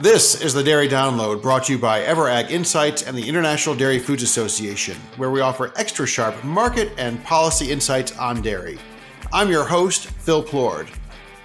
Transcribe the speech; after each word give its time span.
This 0.00 0.40
is 0.40 0.54
the 0.54 0.62
Dairy 0.62 0.86
Download 0.86 1.42
brought 1.42 1.64
to 1.64 1.72
you 1.72 1.78
by 1.80 2.02
EverAg 2.02 2.50
Insights 2.50 3.02
and 3.02 3.18
the 3.18 3.28
International 3.28 3.74
Dairy 3.74 3.98
Foods 3.98 4.22
Association, 4.22 4.96
where 5.16 5.32
we 5.32 5.40
offer 5.40 5.72
extra 5.74 6.06
sharp 6.06 6.44
market 6.44 6.92
and 6.98 7.20
policy 7.24 7.72
insights 7.72 8.16
on 8.16 8.40
dairy. 8.40 8.78
I'm 9.32 9.50
your 9.50 9.64
host, 9.64 10.06
Phil 10.06 10.40
Plourd. 10.40 10.88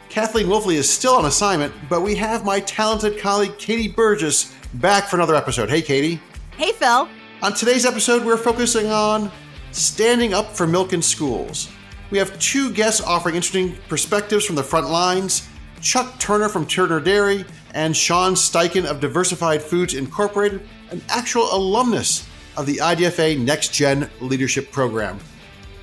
Kathleen 0.07 0.45
Wolfley 0.45 0.75
is 0.75 0.88
still 0.88 1.16
on 1.16 1.25
assignment, 1.25 1.73
but 1.89 2.02
we 2.02 2.13
have 2.13 2.45
my 2.45 2.59
talented 2.59 3.18
colleague 3.18 3.57
Katie 3.57 3.88
Burgess 3.88 4.54
back 4.75 5.05
for 5.05 5.15
another 5.15 5.35
episode. 5.35 5.67
Hey, 5.67 5.81
Katie. 5.81 6.21
Hey, 6.55 6.73
Phil. 6.73 7.09
On 7.41 7.55
today's 7.55 7.88
episode, 7.88 8.23
we're 8.23 8.38
focusing 8.38 8.85
on 8.91 9.31
standing 9.71 10.35
up 10.35 10.55
for 10.55 10.67
milk 10.67 10.93
in 10.93 11.01
schools. 11.01 11.71
We 12.11 12.20
have 12.20 12.38
two 12.38 12.71
guests 12.71 13.01
offering 13.01 13.33
interesting 13.33 13.75
perspectives 13.89 14.46
from 14.46 14.56
the 14.56 14.64
front 14.64 14.92
lines 14.92 15.50
Chuck 15.82 16.18
Turner 16.20 16.50
from 16.50 16.65
Turner 16.65 17.00
Dairy 17.00 17.46
and 17.73 17.95
Sean 17.95 18.33
Steichen 18.33 18.86
of 18.86 19.00
Diversified 19.00 19.61
Foods 19.61 19.93
Incorporated, 19.93 20.61
an 20.91 21.01
actual 21.09 21.47
alumnus 21.51 22.27
of 22.55 22.65
the 22.65 22.77
IDFA 22.77 23.39
Next 23.39 23.73
Gen 23.73 24.09
Leadership 24.21 24.71
Program. 24.71 25.19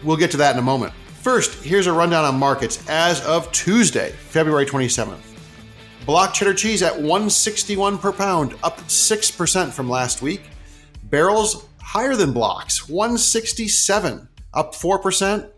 We'll 0.03 0.17
get 0.17 0.31
to 0.33 0.37
that 0.39 0.55
in 0.55 0.59
a 0.59 0.63
moment. 0.63 0.93
First, 1.23 1.63
here's 1.63 1.87
a 1.87 1.93
rundown 1.93 2.25
on 2.25 2.39
markets 2.39 2.89
as 2.89 3.25
of 3.27 3.51
Tuesday, 3.53 4.11
February 4.13 4.65
27th. 4.65 5.19
Block 6.07 6.33
cheddar 6.33 6.55
cheese 6.55 6.83
at 6.83 6.95
161 6.95 7.99
per 7.99 8.13
pound, 8.13 8.55
up 8.63 8.79
6% 8.79 9.71
from 9.71 9.91
last 9.91 10.23
week. 10.23 10.43
Barrels 11.05 11.67
higher 11.79 12.17
than 12.17 12.33
blocks, 12.33 12.89
167, 12.89 14.29
up 14.55 14.75
4%. 14.75 15.51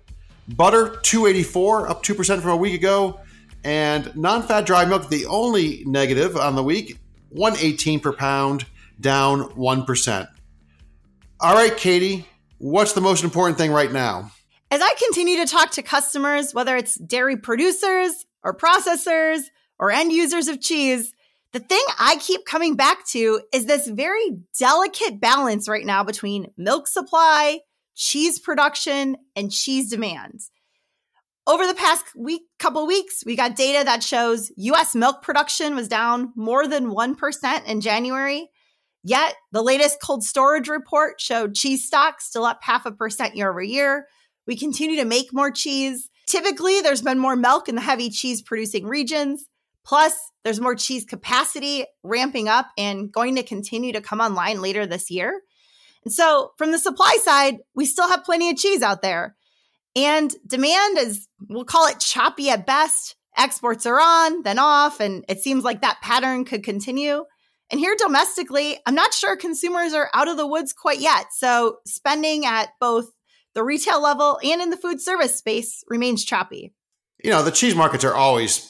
Butter 0.49 0.97
284, 1.03 1.89
up 1.89 2.03
2% 2.03 2.41
from 2.41 2.51
a 2.51 2.57
week 2.57 2.75
ago. 2.75 3.21
And 3.65 4.15
non 4.17 4.43
fat 4.43 4.67
dry 4.67 4.85
milk, 4.85 5.09
the 5.09 5.27
only 5.27 5.85
negative 5.87 6.37
on 6.37 6.57
the 6.57 6.63
week, 6.63 6.99
118 7.31 8.01
per 8.01 8.13
pound, 8.13 8.67
down 9.01 9.51
1%. 9.51 10.29
All 11.41 11.55
right, 11.55 11.77
Katie, 11.77 12.27
what's 12.59 12.93
the 12.93 13.01
most 13.01 13.25
important 13.25 13.59
thing 13.59 13.73
right 13.73 13.91
now? 13.91 14.31
As 14.71 14.81
I 14.81 14.95
continue 14.95 15.37
to 15.37 15.47
talk 15.47 15.73
to 15.73 15.83
customers, 15.83 16.55
whether 16.55 16.77
it's 16.77 16.95
dairy 16.95 17.37
producers 17.37 18.25
or 18.43 18.57
processors 18.57 19.43
or 19.79 19.91
end 19.91 20.13
users 20.13 20.49
of 20.49 20.61
cheese, 20.61 21.13
the 21.53 21.61
thing 21.61 21.83
I 21.99 22.17
keep 22.17 22.47
coming 22.47 22.77
back 22.77 23.07
to 23.09 23.43
is 23.53 23.67
this 23.67 23.87
very 23.87 24.39
delicate 24.59 25.21
balance 25.21 25.69
right 25.69 25.85
now 25.85 26.03
between 26.03 26.51
milk 26.57 26.89
supply, 26.89 27.61
cheese 27.95 28.39
production, 28.39 29.17
and 29.37 29.53
cheese 29.53 29.91
demand. 29.91 30.41
Over 31.47 31.67
the 31.67 31.75
past 31.75 32.05
week, 32.17 32.43
couple 32.61 32.87
weeks, 32.87 33.25
we 33.27 33.35
got 33.35 33.57
data 33.57 33.85
that 33.85 34.05
shows 34.05 34.53
US 34.57 34.95
milk 34.95 35.23
production 35.23 35.75
was 35.75 35.89
down 35.89 36.33
more 36.37 36.69
than 36.69 36.91
1% 36.91 37.65
in 37.67 37.81
January. 37.81 38.49
Yet 39.03 39.35
the 39.51 39.63
latest 39.63 39.99
cold 40.01 40.23
storage 40.23 40.69
report 40.69 41.21
showed 41.21 41.57
cheese 41.57 41.85
stocks 41.85 42.27
still 42.27 42.45
up 42.45 42.61
half 42.63 42.87
a 42.87 42.93
percent 42.93 43.35
year 43.35 43.51
over 43.51 43.61
year. 43.61 44.07
We 44.47 44.57
continue 44.57 44.97
to 44.97 45.05
make 45.05 45.33
more 45.33 45.51
cheese. 45.51 46.09
Typically, 46.29 46.81
there's 46.81 47.03
been 47.03 47.19
more 47.19 47.35
milk 47.35 47.69
in 47.69 47.75
the 47.75 47.81
heavy 47.81 48.11
cheese 48.11 48.41
producing 48.41 48.87
regions. 48.87 49.47
Plus, 49.85 50.15
there's 50.45 50.61
more 50.61 50.77
cheese 50.77 51.05
capacity 51.05 51.85
ramping 52.05 52.49
up 52.49 52.67
and 52.79 53.11
going 53.11 53.35
to 53.35 53.43
continue 53.43 53.93
to 53.93 54.01
come 54.01 54.21
online 54.21 54.63
later 54.63 54.87
this 54.87 55.11
year. 55.11 55.41
And 56.05 56.15
so, 56.15 56.53
from 56.57 56.71
the 56.71 56.79
supply 56.79 57.19
side, 57.23 57.59
we 57.75 57.85
still 57.85 58.09
have 58.09 58.23
plenty 58.23 58.51
of 58.51 58.57
cheese 58.57 58.83
out 58.83 59.03
there. 59.03 59.35
And 59.95 60.35
demand 60.47 60.99
is, 60.99 61.29
we'll 61.49 61.65
call 61.65 61.87
it 61.87 62.01
choppy 62.01 62.51
at 62.51 62.67
best. 62.67 63.17
Exports 63.37 63.87
are 63.87 63.99
on, 64.01 64.43
then 64.43 64.59
off, 64.59 65.01
and 65.01 65.25
it 65.29 65.41
seems 65.41 65.65
like 65.65 65.81
that 65.81 66.01
pattern 66.03 66.45
could 66.45 66.63
continue. 66.63 67.25
And 67.71 67.81
here 67.81 67.97
domestically, 67.99 68.79
I'm 68.85 68.95
not 68.95 69.15
sure 69.15 69.37
consumers 69.37 69.95
are 69.95 70.11
out 70.13 70.29
of 70.29 70.37
the 70.37 70.47
woods 70.47 70.75
quite 70.75 71.01
yet. 71.01 71.27
So, 71.33 71.79
spending 71.87 72.45
at 72.45 72.69
both 72.79 73.11
the 73.55 73.65
retail 73.65 74.03
level 74.03 74.39
and 74.45 74.61
in 74.61 74.69
the 74.69 74.77
food 74.77 75.01
service 75.01 75.35
space 75.37 75.83
remains 75.89 76.25
choppy. 76.25 76.75
You 77.25 77.31
know, 77.31 77.43
the 77.43 77.51
cheese 77.51 77.75
markets 77.75 78.05
are 78.05 78.15
always, 78.15 78.69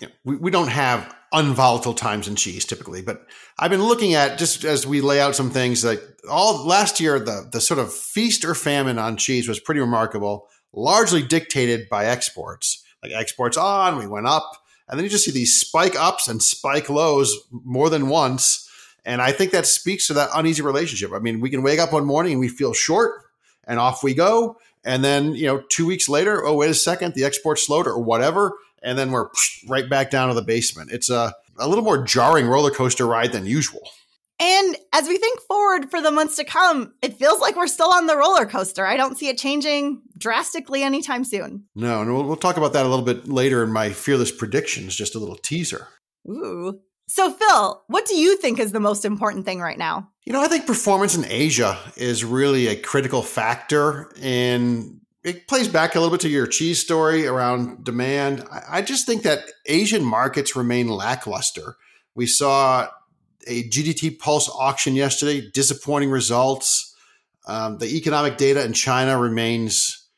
you 0.00 0.06
know, 0.06 0.12
we, 0.24 0.36
we 0.36 0.50
don't 0.50 0.68
have 0.68 1.14
unvolatile 1.32 1.94
times 1.94 2.28
in 2.28 2.36
cheese 2.36 2.64
typically, 2.64 3.02
but 3.02 3.26
I've 3.58 3.70
been 3.70 3.82
looking 3.82 4.14
at 4.14 4.38
just 4.38 4.64
as 4.64 4.86
we 4.86 5.00
lay 5.00 5.20
out 5.20 5.34
some 5.34 5.50
things 5.50 5.84
like 5.84 6.02
all 6.28 6.66
last 6.66 7.00
year, 7.00 7.18
the, 7.18 7.48
the 7.50 7.60
sort 7.60 7.80
of 7.80 7.92
feast 7.92 8.44
or 8.44 8.54
famine 8.54 8.98
on 8.98 9.16
cheese 9.16 9.48
was 9.48 9.60
pretty 9.60 9.80
remarkable, 9.80 10.48
largely 10.72 11.22
dictated 11.22 11.88
by 11.88 12.06
exports. 12.06 12.84
Like 13.02 13.12
exports 13.12 13.56
on, 13.56 13.98
we 13.98 14.06
went 14.06 14.26
up, 14.26 14.48
and 14.88 14.98
then 14.98 15.04
you 15.04 15.10
just 15.10 15.24
see 15.24 15.32
these 15.32 15.58
spike 15.58 15.96
ups 15.96 16.28
and 16.28 16.42
spike 16.42 16.88
lows 16.88 17.36
more 17.50 17.90
than 17.90 18.08
once. 18.08 18.68
And 19.04 19.20
I 19.20 19.32
think 19.32 19.50
that 19.50 19.66
speaks 19.66 20.06
to 20.06 20.14
that 20.14 20.30
uneasy 20.34 20.62
relationship. 20.62 21.12
I 21.12 21.18
mean, 21.18 21.40
we 21.40 21.50
can 21.50 21.62
wake 21.62 21.80
up 21.80 21.92
one 21.92 22.04
morning 22.04 22.32
and 22.32 22.40
we 22.40 22.48
feel 22.48 22.72
short 22.72 23.22
and 23.66 23.80
off 23.80 24.04
we 24.04 24.14
go. 24.14 24.58
And 24.84 25.04
then, 25.04 25.34
you 25.34 25.46
know, 25.46 25.62
two 25.68 25.86
weeks 25.86 26.08
later, 26.08 26.44
oh, 26.44 26.54
wait 26.54 26.70
a 26.70 26.74
second, 26.74 27.14
the 27.14 27.24
export 27.24 27.58
slowed 27.58 27.86
or 27.86 27.98
whatever. 27.98 28.52
And 28.82 28.98
then 28.98 29.10
we're 29.10 29.28
right 29.68 29.88
back 29.88 30.10
down 30.10 30.28
to 30.28 30.34
the 30.34 30.42
basement. 30.42 30.90
It's 30.92 31.10
a, 31.10 31.34
a 31.58 31.68
little 31.68 31.84
more 31.84 32.02
jarring 32.02 32.46
roller 32.46 32.70
coaster 32.70 33.06
ride 33.06 33.32
than 33.32 33.46
usual. 33.46 33.88
And 34.40 34.76
as 34.92 35.06
we 35.06 35.18
think 35.18 35.40
forward 35.42 35.88
for 35.88 36.00
the 36.00 36.10
months 36.10 36.34
to 36.36 36.44
come, 36.44 36.94
it 37.00 37.16
feels 37.16 37.40
like 37.40 37.54
we're 37.54 37.68
still 37.68 37.92
on 37.92 38.06
the 38.06 38.16
roller 38.16 38.44
coaster. 38.44 38.84
I 38.84 38.96
don't 38.96 39.16
see 39.16 39.28
it 39.28 39.38
changing 39.38 40.02
drastically 40.18 40.82
anytime 40.82 41.22
soon. 41.24 41.64
No, 41.76 42.00
and 42.00 42.12
we'll, 42.12 42.24
we'll 42.24 42.36
talk 42.36 42.56
about 42.56 42.72
that 42.72 42.84
a 42.84 42.88
little 42.88 43.04
bit 43.04 43.28
later 43.28 43.62
in 43.62 43.70
my 43.70 43.90
fearless 43.90 44.32
predictions, 44.32 44.96
just 44.96 45.14
a 45.14 45.20
little 45.20 45.36
teaser. 45.36 45.86
Ooh. 46.28 46.80
So, 47.06 47.30
Phil, 47.30 47.84
what 47.86 48.06
do 48.06 48.16
you 48.16 48.36
think 48.36 48.58
is 48.58 48.72
the 48.72 48.80
most 48.80 49.04
important 49.04 49.44
thing 49.44 49.60
right 49.60 49.78
now? 49.78 50.08
You 50.24 50.32
know, 50.32 50.42
I 50.42 50.48
think 50.48 50.66
performance 50.66 51.14
in 51.14 51.24
Asia 51.26 51.78
is 51.96 52.24
really 52.24 52.68
a 52.68 52.74
critical 52.74 53.22
factor 53.22 54.10
in 54.20 55.01
it 55.24 55.46
plays 55.46 55.68
back 55.68 55.94
a 55.94 56.00
little 56.00 56.10
bit 56.10 56.20
to 56.22 56.28
your 56.28 56.46
cheese 56.46 56.80
story 56.80 57.26
around 57.26 57.84
demand. 57.84 58.44
I 58.68 58.82
just 58.82 59.06
think 59.06 59.22
that 59.22 59.44
Asian 59.66 60.04
markets 60.04 60.56
remain 60.56 60.88
lackluster. 60.88 61.76
We 62.14 62.26
saw 62.26 62.88
a 63.46 63.68
GDT 63.68 64.18
Pulse 64.18 64.48
auction 64.48 64.94
yesterday, 64.94 65.48
disappointing 65.50 66.10
results. 66.10 66.94
Um, 67.46 67.78
the 67.78 67.96
economic 67.96 68.36
data 68.36 68.64
in 68.64 68.72
China 68.72 69.18
remains 69.18 70.08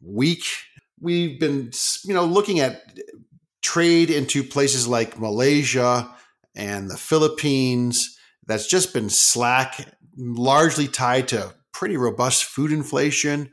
weak. 0.00 0.44
We've 1.00 1.38
been, 1.38 1.70
you 2.04 2.14
know, 2.14 2.24
looking 2.24 2.60
at 2.60 2.98
trade 3.62 4.10
into 4.10 4.42
places 4.42 4.88
like 4.88 5.18
Malaysia 5.18 6.10
and 6.54 6.90
the 6.90 6.96
Philippines 6.96 8.18
that's 8.46 8.66
just 8.66 8.94
been 8.94 9.10
slack, 9.10 9.94
largely 10.16 10.88
tied 10.88 11.28
to 11.28 11.54
pretty 11.72 11.96
robust 11.96 12.44
food 12.44 12.72
inflation. 12.72 13.52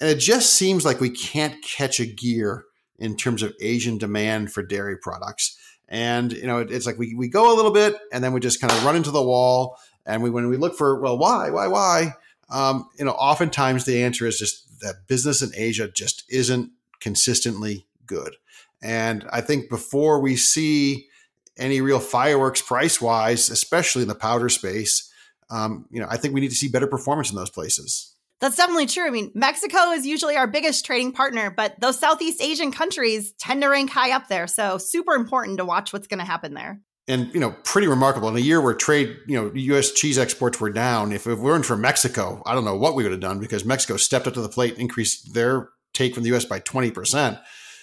And 0.00 0.08
it 0.08 0.18
just 0.18 0.54
seems 0.54 0.84
like 0.84 1.00
we 1.00 1.10
can't 1.10 1.62
catch 1.62 2.00
a 2.00 2.06
gear 2.06 2.64
in 2.98 3.16
terms 3.16 3.42
of 3.42 3.54
Asian 3.60 3.98
demand 3.98 4.52
for 4.52 4.62
dairy 4.62 4.96
products. 4.96 5.56
And, 5.88 6.32
you 6.32 6.46
know, 6.46 6.58
it's 6.58 6.86
like 6.86 6.98
we, 6.98 7.14
we 7.14 7.28
go 7.28 7.52
a 7.52 7.56
little 7.56 7.70
bit 7.70 7.96
and 8.12 8.22
then 8.22 8.32
we 8.32 8.40
just 8.40 8.60
kind 8.60 8.72
of 8.72 8.84
run 8.84 8.96
into 8.96 9.10
the 9.10 9.22
wall. 9.22 9.76
And 10.04 10.22
we, 10.22 10.30
when 10.30 10.48
we 10.48 10.56
look 10.56 10.76
for, 10.76 11.00
well, 11.00 11.18
why, 11.18 11.50
why, 11.50 11.66
why? 11.66 12.14
Um, 12.50 12.88
you 12.98 13.04
know, 13.04 13.12
oftentimes 13.12 13.84
the 13.84 14.02
answer 14.02 14.26
is 14.26 14.38
just 14.38 14.80
that 14.80 15.06
business 15.06 15.42
in 15.42 15.50
Asia 15.54 15.88
just 15.88 16.24
isn't 16.30 16.70
consistently 17.00 17.86
good. 18.06 18.36
And 18.82 19.26
I 19.30 19.40
think 19.40 19.68
before 19.68 20.20
we 20.20 20.36
see 20.36 21.08
any 21.56 21.80
real 21.80 22.00
fireworks 22.00 22.62
price 22.62 23.00
wise, 23.00 23.50
especially 23.50 24.02
in 24.02 24.08
the 24.08 24.14
powder 24.14 24.48
space, 24.48 25.12
um, 25.50 25.86
you 25.90 26.00
know, 26.00 26.06
I 26.08 26.16
think 26.16 26.34
we 26.34 26.40
need 26.40 26.50
to 26.50 26.56
see 26.56 26.68
better 26.68 26.86
performance 26.86 27.30
in 27.30 27.36
those 27.36 27.50
places. 27.50 28.14
That's 28.40 28.56
definitely 28.56 28.86
true. 28.86 29.06
I 29.06 29.10
mean, 29.10 29.32
Mexico 29.34 29.90
is 29.90 30.06
usually 30.06 30.36
our 30.36 30.46
biggest 30.46 30.84
trading 30.86 31.12
partner, 31.12 31.50
but 31.50 31.78
those 31.80 31.98
Southeast 31.98 32.40
Asian 32.40 32.70
countries 32.70 33.32
tend 33.32 33.62
to 33.62 33.68
rank 33.68 33.90
high 33.90 34.12
up 34.12 34.28
there. 34.28 34.46
So, 34.46 34.78
super 34.78 35.14
important 35.14 35.58
to 35.58 35.64
watch 35.64 35.92
what's 35.92 36.06
going 36.06 36.20
to 36.20 36.24
happen 36.24 36.54
there. 36.54 36.80
And, 37.08 37.32
you 37.32 37.40
know, 37.40 37.56
pretty 37.64 37.88
remarkable. 37.88 38.28
In 38.28 38.36
a 38.36 38.40
year 38.40 38.60
where 38.60 38.74
trade, 38.74 39.16
you 39.26 39.34
know, 39.34 39.50
U.S. 39.54 39.92
cheese 39.92 40.18
exports 40.18 40.60
were 40.60 40.70
down, 40.70 41.10
if 41.10 41.26
it 41.26 41.38
weren't 41.38 41.64
for 41.64 41.76
Mexico, 41.76 42.42
I 42.44 42.54
don't 42.54 42.66
know 42.66 42.76
what 42.76 42.94
we 42.94 43.02
would 43.02 43.12
have 43.12 43.20
done 43.20 43.40
because 43.40 43.64
Mexico 43.64 43.96
stepped 43.96 44.26
up 44.26 44.34
to 44.34 44.42
the 44.42 44.48
plate, 44.48 44.74
and 44.74 44.82
increased 44.82 45.34
their 45.34 45.70
take 45.94 46.14
from 46.14 46.22
the 46.22 46.28
U.S. 46.30 46.44
by 46.44 46.60
20%. 46.60 47.40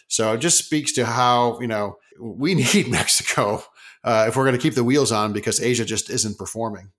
So 0.07 0.33
it 0.33 0.37
just 0.37 0.63
speaks 0.63 0.93
to 0.93 1.05
how, 1.05 1.59
you 1.59 1.67
know, 1.67 1.97
we 2.19 2.53
need 2.73 2.87
Mexico 2.87 3.63
uh, 4.03 4.25
if 4.27 4.37
we're 4.37 4.45
going 4.45 4.55
to 4.55 4.61
keep 4.61 4.75
the 4.75 4.83
wheels 4.83 5.11
on 5.11 5.33
because 5.33 5.59
Asia 5.59 5.83
just 5.83 6.09
isn't 6.09 6.37
performing. 6.37 6.91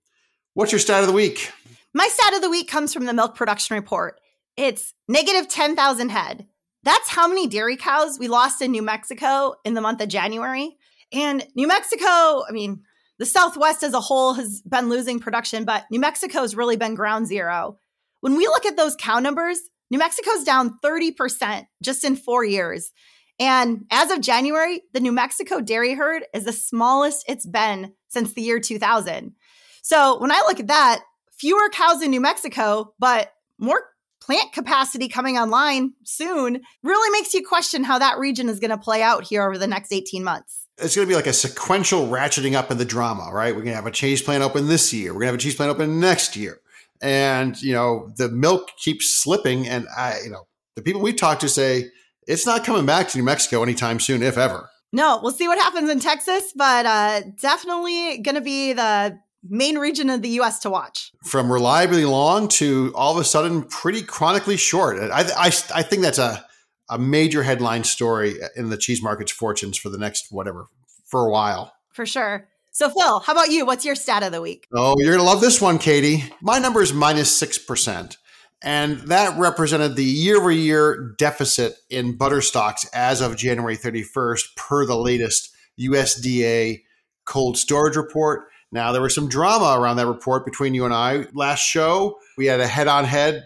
What's 0.54 0.72
your 0.72 0.78
stat 0.78 1.02
of 1.02 1.06
the 1.06 1.12
week? 1.12 1.52
My 1.96 2.08
stat 2.08 2.34
of 2.34 2.42
the 2.42 2.50
week 2.50 2.68
comes 2.68 2.92
from 2.92 3.06
the 3.06 3.14
milk 3.14 3.34
production 3.34 3.74
report. 3.74 4.20
It's 4.58 4.92
negative 5.08 5.48
10,000 5.48 6.10
head. 6.10 6.46
That's 6.82 7.08
how 7.08 7.26
many 7.26 7.46
dairy 7.46 7.78
cows 7.78 8.18
we 8.18 8.28
lost 8.28 8.60
in 8.60 8.70
New 8.70 8.82
Mexico 8.82 9.54
in 9.64 9.72
the 9.72 9.80
month 9.80 10.02
of 10.02 10.10
January. 10.10 10.76
And 11.10 11.42
New 11.54 11.66
Mexico, 11.66 12.04
I 12.04 12.50
mean, 12.50 12.82
the 13.18 13.24
Southwest 13.24 13.82
as 13.82 13.94
a 13.94 14.00
whole 14.00 14.34
has 14.34 14.60
been 14.60 14.90
losing 14.90 15.20
production, 15.20 15.64
but 15.64 15.84
New 15.90 15.98
Mexico 15.98 16.42
has 16.42 16.54
really 16.54 16.76
been 16.76 16.96
ground 16.96 17.28
zero. 17.28 17.78
When 18.20 18.36
we 18.36 18.46
look 18.46 18.66
at 18.66 18.76
those 18.76 18.94
cow 18.94 19.18
numbers, 19.18 19.58
New 19.90 19.98
Mexico's 19.98 20.44
down 20.44 20.78
30% 20.84 21.64
just 21.82 22.04
in 22.04 22.14
four 22.14 22.44
years. 22.44 22.92
And 23.40 23.86
as 23.90 24.10
of 24.10 24.20
January, 24.20 24.82
the 24.92 25.00
New 25.00 25.12
Mexico 25.12 25.62
dairy 25.62 25.94
herd 25.94 26.26
is 26.34 26.44
the 26.44 26.52
smallest 26.52 27.24
it's 27.26 27.46
been 27.46 27.94
since 28.08 28.34
the 28.34 28.42
year 28.42 28.60
2000. 28.60 29.32
So 29.80 30.20
when 30.20 30.30
I 30.30 30.42
look 30.46 30.60
at 30.60 30.66
that, 30.66 31.00
fewer 31.38 31.68
cows 31.70 32.02
in 32.02 32.10
New 32.10 32.20
Mexico, 32.20 32.94
but 32.98 33.32
more 33.58 33.82
plant 34.20 34.52
capacity 34.52 35.08
coming 35.08 35.38
online 35.38 35.92
soon 36.04 36.60
really 36.82 37.10
makes 37.18 37.32
you 37.32 37.46
question 37.46 37.84
how 37.84 37.98
that 37.98 38.18
region 38.18 38.48
is 38.48 38.58
going 38.58 38.70
to 38.70 38.78
play 38.78 39.02
out 39.02 39.24
here 39.24 39.42
over 39.42 39.56
the 39.56 39.66
next 39.66 39.92
18 39.92 40.24
months. 40.24 40.66
It's 40.78 40.96
going 40.96 41.06
to 41.06 41.10
be 41.10 41.16
like 41.16 41.26
a 41.26 41.32
sequential 41.32 42.08
ratcheting 42.08 42.54
up 42.54 42.70
in 42.70 42.78
the 42.78 42.84
drama, 42.84 43.30
right? 43.32 43.54
We're 43.54 43.62
going 43.62 43.72
to 43.72 43.76
have 43.76 43.86
a 43.86 43.90
cheese 43.90 44.20
plant 44.20 44.42
open 44.42 44.68
this 44.68 44.92
year. 44.92 45.12
We're 45.14 45.20
going 45.20 45.28
to 45.28 45.32
have 45.32 45.34
a 45.36 45.38
cheese 45.38 45.54
plant 45.54 45.70
open 45.70 46.00
next 46.00 46.36
year. 46.36 46.60
And, 47.00 47.60
you 47.62 47.72
know, 47.72 48.10
the 48.16 48.28
milk 48.28 48.70
keeps 48.76 49.14
slipping. 49.14 49.66
And 49.68 49.86
I, 49.96 50.20
you 50.24 50.30
know, 50.30 50.46
the 50.74 50.82
people 50.82 51.00
we 51.00 51.12
talk 51.12 51.38
to 51.40 51.48
say 51.48 51.90
it's 52.26 52.46
not 52.46 52.64
coming 52.64 52.84
back 52.84 53.08
to 53.08 53.18
New 53.18 53.24
Mexico 53.24 53.62
anytime 53.62 54.00
soon, 54.00 54.22
if 54.22 54.36
ever. 54.36 54.68
No, 54.92 55.20
we'll 55.22 55.32
see 55.32 55.48
what 55.48 55.58
happens 55.58 55.90
in 55.90 56.00
Texas, 56.00 56.52
but 56.54 56.86
uh, 56.86 57.20
definitely 57.40 58.18
going 58.18 58.34
to 58.34 58.40
be 58.40 58.72
the 58.72 59.18
main 59.48 59.78
region 59.78 60.10
of 60.10 60.22
the 60.22 60.28
US 60.40 60.58
to 60.60 60.70
watch. 60.70 61.12
From 61.24 61.50
reliably 61.50 62.04
long 62.04 62.48
to 62.48 62.92
all 62.94 63.12
of 63.12 63.18
a 63.18 63.24
sudden 63.24 63.62
pretty 63.62 64.02
chronically 64.02 64.56
short. 64.56 64.98
I, 64.98 65.22
I, 65.36 65.46
I 65.74 65.82
think 65.82 66.02
that's 66.02 66.18
a, 66.18 66.44
a 66.88 66.98
major 66.98 67.42
headline 67.42 67.84
story 67.84 68.36
in 68.56 68.70
the 68.70 68.76
cheese 68.76 69.02
market's 69.02 69.32
fortunes 69.32 69.76
for 69.76 69.88
the 69.88 69.98
next 69.98 70.26
whatever, 70.30 70.68
for 71.04 71.26
a 71.26 71.30
while. 71.30 71.72
For 71.92 72.06
sure. 72.06 72.48
So, 72.72 72.90
Phil, 72.90 73.20
how 73.20 73.32
about 73.32 73.48
you? 73.48 73.64
What's 73.64 73.86
your 73.86 73.94
stat 73.94 74.22
of 74.22 74.32
the 74.32 74.42
week? 74.42 74.66
Oh, 74.74 74.96
you're 74.98 75.14
going 75.14 75.24
to 75.24 75.24
love 75.24 75.40
this 75.40 75.62
one, 75.62 75.78
Katie. 75.78 76.24
My 76.42 76.58
number 76.58 76.82
is 76.82 76.92
minus 76.92 77.40
6%. 77.40 78.16
And 78.62 78.98
that 79.08 79.38
represented 79.38 79.96
the 79.96 80.04
year 80.04 80.36
over 80.36 80.50
year 80.50 81.14
deficit 81.18 81.76
in 81.88 82.16
butter 82.16 82.40
stocks 82.42 82.86
as 82.92 83.20
of 83.20 83.36
January 83.36 83.76
31st, 83.76 84.56
per 84.56 84.84
the 84.84 84.96
latest 84.96 85.54
USDA 85.80 86.82
cold 87.26 87.58
storage 87.58 87.96
report. 87.96 88.48
Now, 88.76 88.92
there 88.92 89.00
was 89.00 89.14
some 89.14 89.26
drama 89.26 89.80
around 89.80 89.96
that 89.96 90.06
report 90.06 90.44
between 90.44 90.74
you 90.74 90.84
and 90.84 90.92
I 90.92 91.24
last 91.32 91.60
show. 91.60 92.18
We 92.36 92.44
had 92.44 92.60
a 92.60 92.66
head 92.66 92.88
on 92.88 93.06
head 93.06 93.42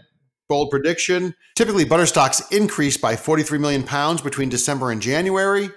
bold 0.49 0.69
prediction. 0.69 1.33
Typically, 1.55 1.85
butter 1.85 2.05
stocks 2.05 2.41
increased 2.51 2.99
by 2.99 3.15
43 3.15 3.57
million 3.57 3.83
pounds 3.83 4.19
between 4.19 4.49
December 4.49 4.91
and 4.91 5.01
January. 5.01 5.69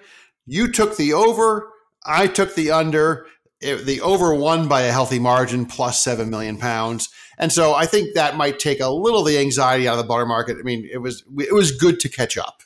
You 0.45 0.73
took 0.73 0.97
the 0.97 1.13
over, 1.13 1.71
I 2.05 2.27
took 2.27 2.57
the 2.57 2.73
under. 2.73 3.27
It, 3.61 3.87
the 3.87 4.01
over 4.01 4.35
won 4.35 4.67
by 4.67 4.83
a 4.83 4.91
healthy 4.91 5.21
margin, 5.21 5.67
plus 5.67 6.03
7 6.03 6.29
million 6.29 6.59
pounds. 6.59 7.09
And 7.39 7.53
so 7.53 7.75
I 7.75 7.87
think 7.87 8.15
that 8.15 8.37
might 8.37 8.59
take 8.59 8.81
a 8.81 8.89
little 8.89 9.21
of 9.21 9.27
the 9.29 9.39
anxiety 9.39 9.87
out 9.87 9.93
of 9.93 9.99
the 9.99 10.09
butter 10.09 10.27
market. 10.27 10.57
I 10.59 10.63
mean, 10.63 10.89
it 10.93 10.99
was 10.99 11.23
it 11.39 11.55
was 11.55 11.71
good 11.71 12.01
to 12.01 12.09
catch 12.09 12.37
up. 12.37 12.63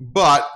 But 0.00 0.50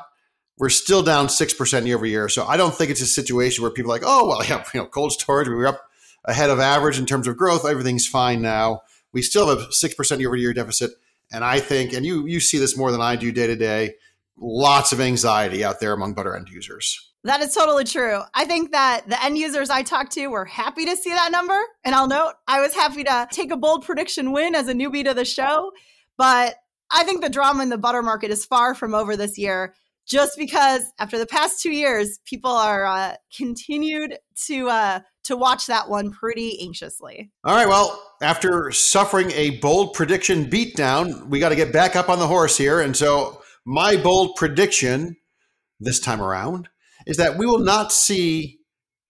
we're 0.60 0.68
still 0.68 1.02
down 1.02 1.26
6% 1.26 1.86
year 1.86 1.96
over 1.96 2.04
year. 2.04 2.28
So 2.28 2.46
I 2.46 2.58
don't 2.58 2.74
think 2.74 2.90
it's 2.90 3.00
a 3.00 3.06
situation 3.06 3.62
where 3.62 3.70
people 3.70 3.90
are 3.90 3.94
like, 3.94 4.04
oh, 4.04 4.28
well, 4.28 4.44
yeah, 4.48 4.62
you 4.74 4.80
know, 4.80 4.86
cold 4.86 5.10
storage, 5.10 5.48
we 5.48 5.54
were 5.54 5.66
up 5.66 5.80
ahead 6.26 6.50
of 6.50 6.60
average 6.60 6.98
in 6.98 7.06
terms 7.06 7.26
of 7.26 7.36
growth. 7.36 7.66
Everything's 7.66 8.06
fine 8.06 8.42
now. 8.42 8.82
We 9.12 9.22
still 9.22 9.48
have 9.48 9.58
a 9.58 9.66
6% 9.68 10.18
year 10.18 10.28
over 10.28 10.36
year 10.36 10.52
deficit. 10.52 10.90
And 11.32 11.44
I 11.44 11.60
think, 11.60 11.94
and 11.94 12.04
you, 12.04 12.26
you 12.26 12.40
see 12.40 12.58
this 12.58 12.76
more 12.76 12.92
than 12.92 13.00
I 13.00 13.16
do 13.16 13.32
day 13.32 13.46
to 13.46 13.56
day, 13.56 13.94
lots 14.36 14.92
of 14.92 15.00
anxiety 15.00 15.64
out 15.64 15.80
there 15.80 15.94
among 15.94 16.12
butter 16.12 16.36
end 16.36 16.50
users. 16.50 17.10
That 17.24 17.40
is 17.40 17.54
totally 17.54 17.84
true. 17.84 18.20
I 18.34 18.44
think 18.44 18.72
that 18.72 19.08
the 19.08 19.22
end 19.22 19.38
users 19.38 19.70
I 19.70 19.82
talked 19.82 20.12
to 20.12 20.26
were 20.26 20.44
happy 20.44 20.84
to 20.84 20.96
see 20.96 21.10
that 21.10 21.32
number. 21.32 21.58
And 21.84 21.94
I'll 21.94 22.08
note 22.08 22.34
I 22.46 22.60
was 22.60 22.74
happy 22.74 23.04
to 23.04 23.28
take 23.30 23.50
a 23.50 23.56
bold 23.56 23.84
prediction 23.84 24.32
win 24.32 24.54
as 24.54 24.68
a 24.68 24.74
newbie 24.74 25.04
to 25.04 25.14
the 25.14 25.24
show. 25.24 25.72
But 26.18 26.56
I 26.90 27.04
think 27.04 27.22
the 27.22 27.30
drama 27.30 27.62
in 27.62 27.70
the 27.70 27.78
butter 27.78 28.02
market 28.02 28.30
is 28.30 28.44
far 28.44 28.74
from 28.74 28.94
over 28.94 29.16
this 29.16 29.38
year 29.38 29.74
just 30.10 30.36
because 30.36 30.82
after 30.98 31.18
the 31.18 31.26
past 31.26 31.62
two 31.62 31.70
years, 31.70 32.18
people 32.24 32.50
are 32.50 32.84
uh, 32.84 33.14
continued 33.36 34.18
to 34.46 34.68
uh, 34.68 35.00
to 35.24 35.36
watch 35.36 35.66
that 35.66 35.88
one 35.88 36.10
pretty 36.10 36.60
anxiously. 36.60 37.30
All 37.44 37.54
right, 37.54 37.68
well, 37.68 38.02
after 38.20 38.72
suffering 38.72 39.30
a 39.32 39.58
bold 39.58 39.94
prediction 39.94 40.46
beatdown, 40.46 41.28
we 41.28 41.38
got 41.38 41.50
to 41.50 41.56
get 41.56 41.72
back 41.72 41.94
up 41.94 42.08
on 42.08 42.18
the 42.18 42.26
horse 42.26 42.56
here, 42.56 42.80
and 42.80 42.96
so 42.96 43.40
my 43.64 43.96
bold 43.96 44.34
prediction 44.36 45.16
this 45.78 46.00
time 46.00 46.20
around 46.20 46.68
is 47.06 47.16
that 47.16 47.38
we 47.38 47.46
will 47.46 47.60
not 47.60 47.92
see 47.92 48.58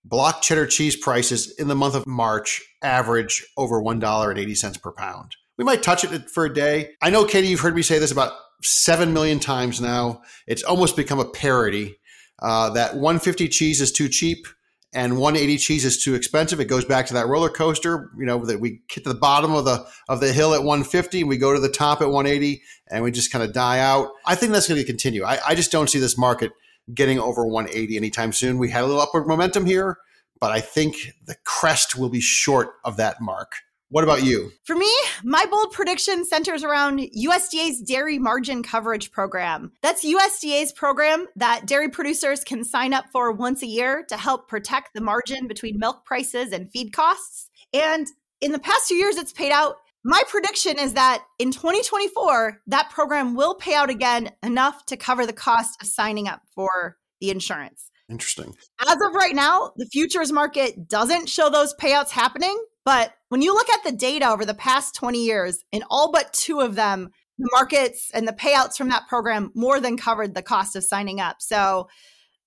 block 0.05 0.43
cheddar 0.43 0.67
cheese 0.67 0.97
prices 0.97 1.55
in 1.59 1.69
the 1.69 1.75
month 1.75 1.95
of 1.95 2.07
March 2.07 2.63
average 2.83 3.47
over 3.57 3.81
one 3.81 3.99
dollar 3.99 4.31
and 4.31 4.39
eighty 4.39 4.55
cents 4.55 4.77
per 4.77 4.93
pound. 4.93 5.35
We 5.57 5.65
might 5.65 5.83
touch 5.83 6.05
it 6.05 6.31
for 6.31 6.45
a 6.45 6.53
day. 6.53 6.93
I 7.03 7.11
know, 7.11 7.25
Katie, 7.25 7.49
you've 7.49 7.61
heard 7.61 7.75
me 7.75 7.83
say 7.83 7.99
this 7.99 8.13
about 8.13 8.33
7 8.63 9.13
million 9.13 9.39
times 9.39 9.81
now. 9.81 10.23
It's 10.47 10.63
almost 10.63 10.97
become 10.97 11.19
a 11.19 11.29
parody 11.29 11.99
uh, 12.41 12.71
that 12.71 12.95
150 12.95 13.49
cheese 13.49 13.81
is 13.81 13.93
too 13.93 14.09
cheap 14.09 14.47
and 14.93 15.19
180 15.19 15.57
cheese 15.59 15.85
is 15.85 16.03
too 16.03 16.15
expensive. 16.15 16.59
It 16.59 16.65
goes 16.65 16.85
back 16.85 17.07
to 17.07 17.15
that 17.15 17.29
roller 17.29 17.49
coaster, 17.49 18.11
you 18.19 18.27
know, 18.27 18.45
that 18.47 18.61
we 18.61 18.81
get 18.89 19.05
to 19.05 19.13
the 19.13 19.19
bottom 19.19 19.55
of 19.55 19.65
the 19.65 19.87
of 20.09 20.21
the 20.21 20.33
hill 20.33 20.53
at 20.55 20.65
150 20.65 21.21
and 21.21 21.29
we 21.29 21.37
go 21.37 21.53
to 21.55 21.61
the 21.61 21.69
top 21.69 22.01
at 22.01 22.09
180 22.09 22.63
and 22.91 23.05
we 23.05 23.11
just 23.11 23.31
kind 23.31 23.45
of 23.45 23.53
die 23.53 23.79
out. 23.79 24.09
I 24.27 24.35
think 24.35 24.53
that's 24.53 24.69
going 24.69 24.81
to 24.81 24.87
continue. 24.87 25.25
I, 25.25 25.39
I 25.47 25.55
just 25.55 25.71
don't 25.71 25.89
see 25.89 26.01
this 26.01 26.19
market 26.19 26.53
getting 26.93 27.21
over 27.21 27.47
180 27.47 27.97
anytime 27.97 28.33
soon. 28.33 28.59
We 28.59 28.71
had 28.71 28.83
a 28.83 28.87
little 28.87 29.01
upward 29.01 29.29
momentum 29.29 29.67
here, 29.67 29.99
but 30.41 30.51
I 30.51 30.61
think 30.61 31.13
the 31.25 31.37
crest 31.45 31.97
will 31.97 32.09
be 32.09 32.21
short 32.21 32.71
of 32.85 32.97
that 32.97 33.21
mark. 33.21 33.53
What 33.91 34.05
about 34.05 34.23
you? 34.23 34.53
For 34.63 34.77
me, 34.77 34.91
my 35.25 35.47
bold 35.51 35.73
prediction 35.73 36.25
centers 36.25 36.63
around 36.63 37.01
USDA's 37.01 37.81
dairy 37.81 38.21
margin 38.21 38.63
coverage 38.63 39.11
program. 39.11 39.73
That's 39.83 40.05
USDA's 40.05 40.71
program 40.71 41.27
that 41.35 41.67
dairy 41.67 41.89
producers 41.89 42.45
can 42.45 42.63
sign 42.63 42.95
up 42.95 43.07
for 43.11 43.33
once 43.33 43.65
a 43.65 43.67
year 43.67 44.05
to 44.09 44.17
help 44.17 44.49
protect 44.49 44.95
the 44.95 45.01
margin 45.01 45.49
between 45.49 45.77
milk 45.77 46.05
prices 46.05 46.53
and 46.53 46.71
feed 46.71 46.93
costs. 46.93 47.51
And 47.75 48.07
in 48.41 48.53
the 48.53 48.61
past 48.61 48.87
few 48.87 48.97
years, 48.97 49.17
it's 49.17 49.33
paid 49.33 49.51
out. 49.51 49.79
My 50.05 50.23
prediction 50.29 50.79
is 50.79 50.95
that 50.95 51.25
in 51.41 51.51
2024, 51.51 52.61
that 52.69 52.91
program 52.91 53.35
will 53.35 53.57
pay 53.57 53.75
out 53.75 53.91
again 53.91 54.31
enough 54.45 54.87
to 54.87 54.97
cover 54.97 55.27
the 55.27 55.33
cost 55.33 55.83
of 55.83 55.89
signing 55.89 56.29
up 56.29 56.43
for 56.55 56.97
the 57.21 57.31
insurance. 57.31 57.91
Interesting. 58.09 58.55
As 58.81 58.97
of 59.01 59.15
right 59.15 59.35
now, 59.35 59.73
the 59.77 59.87
futures 59.87 60.33
market 60.33 60.89
doesn't 60.89 61.29
show 61.29 61.51
those 61.51 61.75
payouts 61.75 62.11
happening, 62.11 62.57
but 62.85 63.13
when 63.29 63.43
you 63.43 63.55
look 63.55 63.69
at 63.69 63.85
the 63.85 63.93
data 63.93 64.29
over 64.29 64.45
the 64.45 64.55
past 64.55 64.95
20 64.95 65.25
years, 65.25 65.63
in 65.73 65.83
all 65.91 66.11
but 66.13 66.33
two 66.33 66.61
of 66.61 66.75
them, 66.75 67.11
the 67.39 67.49
markets 67.53 68.11
and 68.13 68.27
the 68.27 68.33
payouts 68.33 68.77
from 68.77 68.91
that 68.91 69.09
program 69.09 69.51
more 69.55 69.81
than 69.81 69.97
covered 69.97 70.35
the 70.35 70.43
cost 70.43 70.77
of 70.77 70.85
signing 70.85 71.21
up. 71.21 71.37
So 71.41 71.89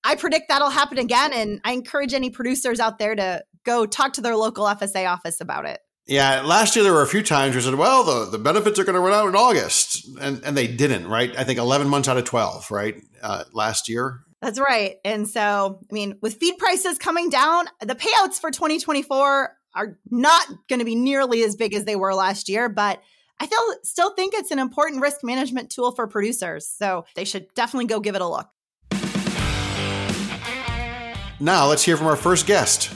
I 0.03 0.15
predict 0.15 0.49
that'll 0.49 0.69
happen 0.69 0.97
again. 0.97 1.33
And 1.33 1.61
I 1.63 1.73
encourage 1.73 2.13
any 2.13 2.29
producers 2.29 2.79
out 2.79 2.99
there 2.99 3.15
to 3.15 3.43
go 3.63 3.85
talk 3.85 4.13
to 4.13 4.21
their 4.21 4.35
local 4.35 4.65
FSA 4.65 5.09
office 5.09 5.41
about 5.41 5.65
it. 5.65 5.79
Yeah, 6.05 6.41
last 6.41 6.75
year 6.75 6.83
there 6.83 6.93
were 6.93 7.01
a 7.01 7.07
few 7.07 7.23
times 7.23 7.55
where 7.55 7.61
said, 7.61 7.75
well, 7.75 8.03
the, 8.03 8.31
the 8.31 8.37
benefits 8.37 8.77
are 8.77 8.83
going 8.83 8.95
to 8.95 8.99
run 8.99 9.13
out 9.13 9.29
in 9.29 9.35
August. 9.35 10.05
And, 10.19 10.43
and 10.43 10.57
they 10.57 10.67
didn't, 10.67 11.07
right? 11.07 11.33
I 11.37 11.45
think 11.45 11.59
11 11.59 11.87
months 11.87 12.09
out 12.09 12.17
of 12.17 12.25
12, 12.25 12.71
right? 12.71 12.95
Uh, 13.21 13.45
last 13.53 13.87
year. 13.87 14.19
That's 14.41 14.59
right. 14.59 14.97
And 15.05 15.29
so, 15.29 15.79
I 15.89 15.93
mean, 15.93 16.17
with 16.21 16.35
feed 16.35 16.57
prices 16.57 16.97
coming 16.97 17.29
down, 17.29 17.67
the 17.79 17.95
payouts 17.95 18.41
for 18.41 18.51
2024 18.51 19.55
are 19.75 19.97
not 20.09 20.47
going 20.69 20.79
to 20.79 20.85
be 20.85 20.95
nearly 20.95 21.43
as 21.43 21.55
big 21.55 21.73
as 21.73 21.85
they 21.85 21.95
were 21.95 22.13
last 22.13 22.49
year, 22.49 22.69
but 22.69 23.01
I 23.39 23.45
still 23.45 23.75
still 23.83 24.13
think 24.13 24.33
it's 24.33 24.51
an 24.51 24.59
important 24.59 25.01
risk 25.01 25.23
management 25.23 25.69
tool 25.69 25.91
for 25.91 26.07
producers. 26.07 26.67
So 26.67 27.05
they 27.15 27.25
should 27.25 27.53
definitely 27.55 27.87
go 27.87 27.99
give 27.99 28.15
it 28.15 28.21
a 28.21 28.27
look. 28.27 28.47
Now 31.39 31.67
let's 31.67 31.83
hear 31.83 31.97
from 31.97 32.07
our 32.07 32.15
first 32.15 32.45
guest. 32.45 32.93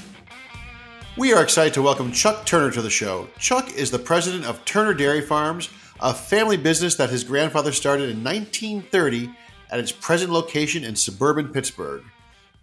We 1.17 1.34
are 1.34 1.41
excited 1.41 1.74
to 1.74 1.81
welcome 1.81 2.12
Chuck 2.12 2.46
Turner 2.46 2.72
to 2.72 2.81
the 2.81 2.91
show. 2.91 3.27
Chuck 3.39 3.75
is 3.75 3.89
the 3.89 4.00
president 4.00 4.46
of 4.46 4.63
Turner 4.65 4.93
Dairy 4.93 5.22
Farms, 5.22 5.69
a 6.00 6.13
family 6.13 6.57
business 6.57 6.96
that 6.96 7.10
his 7.10 7.24
grandfather 7.24 7.72
started 7.72 8.10
in 8.10 8.24
1930 8.24 9.31
at 9.72 9.79
its 9.79 9.91
present 9.91 10.31
location 10.31 10.84
in 10.84 10.96
suburban 10.96 11.50
Pittsburgh. 11.50 12.03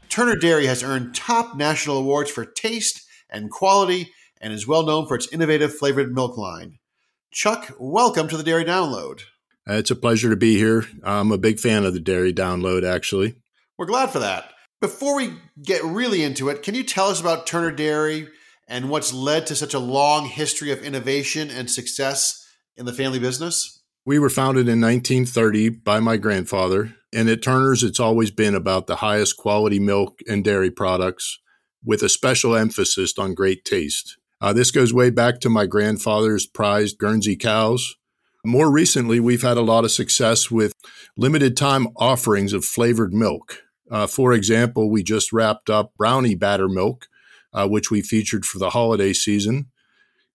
Turner 0.08 0.36
Dairy 0.36 0.66
has 0.66 0.84
earned 0.84 1.16
top 1.16 1.56
national 1.56 1.98
awards 1.98 2.30
for 2.30 2.44
taste 2.44 3.03
and 3.34 3.50
quality 3.50 4.12
and 4.40 4.52
is 4.52 4.66
well 4.66 4.84
known 4.84 5.06
for 5.06 5.16
its 5.16 5.30
innovative 5.32 5.74
flavored 5.74 6.14
milk 6.14 6.38
line. 6.38 6.78
Chuck, 7.32 7.74
welcome 7.78 8.28
to 8.28 8.36
the 8.36 8.44
Dairy 8.44 8.64
Download. 8.64 9.22
Uh, 9.68 9.74
it's 9.74 9.90
a 9.90 9.96
pleasure 9.96 10.30
to 10.30 10.36
be 10.36 10.56
here. 10.56 10.86
I'm 11.02 11.32
a 11.32 11.38
big 11.38 11.58
fan 11.58 11.84
of 11.84 11.94
the 11.94 12.00
Dairy 12.00 12.32
Download, 12.32 12.88
actually. 12.88 13.34
We're 13.76 13.86
glad 13.86 14.10
for 14.10 14.20
that. 14.20 14.52
Before 14.80 15.16
we 15.16 15.32
get 15.62 15.82
really 15.82 16.22
into 16.22 16.48
it, 16.48 16.62
can 16.62 16.74
you 16.74 16.84
tell 16.84 17.08
us 17.08 17.20
about 17.20 17.46
Turner 17.46 17.72
Dairy 17.72 18.28
and 18.68 18.88
what's 18.88 19.12
led 19.12 19.46
to 19.48 19.56
such 19.56 19.74
a 19.74 19.78
long 19.78 20.26
history 20.26 20.70
of 20.70 20.82
innovation 20.82 21.50
and 21.50 21.70
success 21.70 22.46
in 22.76 22.86
the 22.86 22.92
family 22.92 23.18
business? 23.18 23.82
We 24.06 24.18
were 24.18 24.30
founded 24.30 24.68
in 24.68 24.80
1930 24.80 25.70
by 25.70 25.98
my 26.00 26.18
grandfather, 26.18 26.94
and 27.12 27.28
at 27.28 27.42
Turner's, 27.42 27.82
it's 27.82 28.00
always 28.00 28.30
been 28.30 28.54
about 28.54 28.86
the 28.86 28.96
highest 28.96 29.38
quality 29.38 29.80
milk 29.80 30.20
and 30.28 30.44
dairy 30.44 30.70
products 30.70 31.38
with 31.84 32.02
a 32.02 32.08
special 32.08 32.56
emphasis 32.56 33.14
on 33.18 33.34
great 33.34 33.64
taste. 33.64 34.16
Uh, 34.40 34.52
this 34.52 34.70
goes 34.70 34.92
way 34.92 35.10
back 35.10 35.40
to 35.40 35.48
my 35.48 35.66
grandfather's 35.66 36.46
prized 36.46 36.98
Guernsey 36.98 37.36
cows. 37.36 37.96
More 38.44 38.70
recently, 38.70 39.20
we've 39.20 39.42
had 39.42 39.56
a 39.56 39.62
lot 39.62 39.84
of 39.84 39.90
success 39.90 40.50
with 40.50 40.74
limited 41.16 41.56
time 41.56 41.88
offerings 41.96 42.52
of 42.52 42.64
flavored 42.64 43.12
milk. 43.12 43.62
Uh, 43.90 44.06
for 44.06 44.32
example, 44.32 44.90
we 44.90 45.02
just 45.02 45.32
wrapped 45.32 45.70
up 45.70 45.92
brownie 45.96 46.34
batter 46.34 46.68
milk 46.68 47.06
uh, 47.54 47.68
which 47.68 47.90
we 47.90 48.02
featured 48.02 48.44
for 48.44 48.58
the 48.58 48.70
holiday 48.70 49.12
season, 49.12 49.70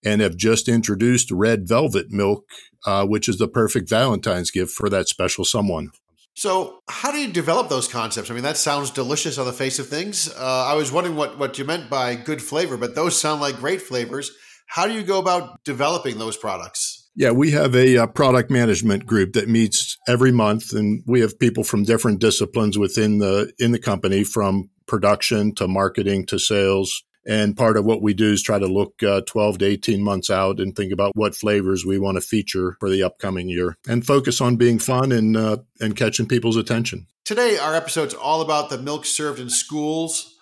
and 0.03 0.22
have 0.22 0.38
just 0.38 0.70
introduced 0.70 1.29
red 1.29 1.68
velvet 1.68 2.10
milk, 2.10 2.46
uh, 2.86 3.06
which 3.06 3.27
is 3.27 3.38
the 3.38 3.48
perfect 3.48 3.89
Valentine's 3.89 4.50
gift 4.50 4.72
for 4.72 4.89
that 4.89 5.10
special 5.10 5.44
someone. 5.44 5.91
So, 6.36 6.79
how 6.89 7.12
do 7.12 7.17
you 7.17 7.31
develop 7.31 7.69
those 7.69 7.88
concepts? 7.88 8.31
I 8.31 8.33
mean, 8.33 8.43
that 8.43 8.57
sounds 8.57 8.91
delicious 8.91 9.38
on 9.38 9.45
the 9.45 9.53
face 9.53 9.79
of 9.79 9.88
things. 9.88 10.33
Uh, 10.33 10.65
I 10.67 10.75
was 10.75 10.91
wondering 10.91 11.17
what, 11.17 11.38
what 11.38 11.57
you 11.57 11.65
meant 11.65 11.89
by 11.89 12.15
good 12.15 12.41
flavor, 12.41 12.77
but 12.77 12.95
those 12.95 13.19
sound 13.19 13.41
like 13.41 13.57
great 13.57 13.81
flavors. 13.81 14.31
How 14.67 14.88
do 14.88 14.93
you 14.93 15.03
go 15.03 15.19
about 15.19 15.63
developing 15.63 16.19
those 16.19 16.38
products? 16.38 17.09
Yeah, 17.15 17.31
we 17.31 17.51
have 17.51 17.75
a, 17.75 17.95
a, 17.95 18.03
uh, 18.03 18.07
product 18.07 18.50
management 18.50 19.05
group 19.05 19.33
that 19.33 19.50
meets 19.50 19.98
every 20.07 20.31
month, 20.31 20.71
and 20.74 21.03
we 21.05 21.19
have 21.21 21.39
people 21.39 21.63
from 21.63 21.83
different 21.83 22.21
disciplines 22.21 22.77
within 22.77 23.17
the 23.17 23.51
in 23.59 23.71
the 23.71 23.79
company, 23.79 24.24
from 24.24 24.69
production 24.88 25.53
to 25.55 25.67
marketing 25.67 26.25
to 26.27 26.39
sales 26.39 27.03
and 27.27 27.57
part 27.57 27.77
of 27.77 27.85
what 27.85 28.01
we 28.01 28.13
do 28.13 28.31
is 28.31 28.41
try 28.41 28.59
to 28.59 28.67
look 28.67 29.01
uh, 29.03 29.21
12 29.27 29.59
to 29.59 29.65
18 29.65 30.01
months 30.03 30.29
out 30.29 30.59
and 30.59 30.75
think 30.75 30.91
about 30.91 31.15
what 31.15 31.35
flavors 31.35 31.85
we 31.85 31.99
want 31.99 32.15
to 32.15 32.21
feature 32.21 32.77
for 32.79 32.89
the 32.89 33.03
upcoming 33.03 33.49
year 33.49 33.77
and 33.88 34.05
focus 34.05 34.41
on 34.41 34.55
being 34.55 34.79
fun 34.79 35.11
and, 35.11 35.35
uh, 35.35 35.57
and 35.79 35.95
catching 35.95 36.27
people's 36.27 36.57
attention. 36.57 37.07
Today, 37.25 37.57
our 37.57 37.75
episode's 37.75 38.13
all 38.13 38.41
about 38.41 38.69
the 38.69 38.77
milk 38.77 39.05
served 39.05 39.39
in 39.39 39.49
schools. 39.49 40.35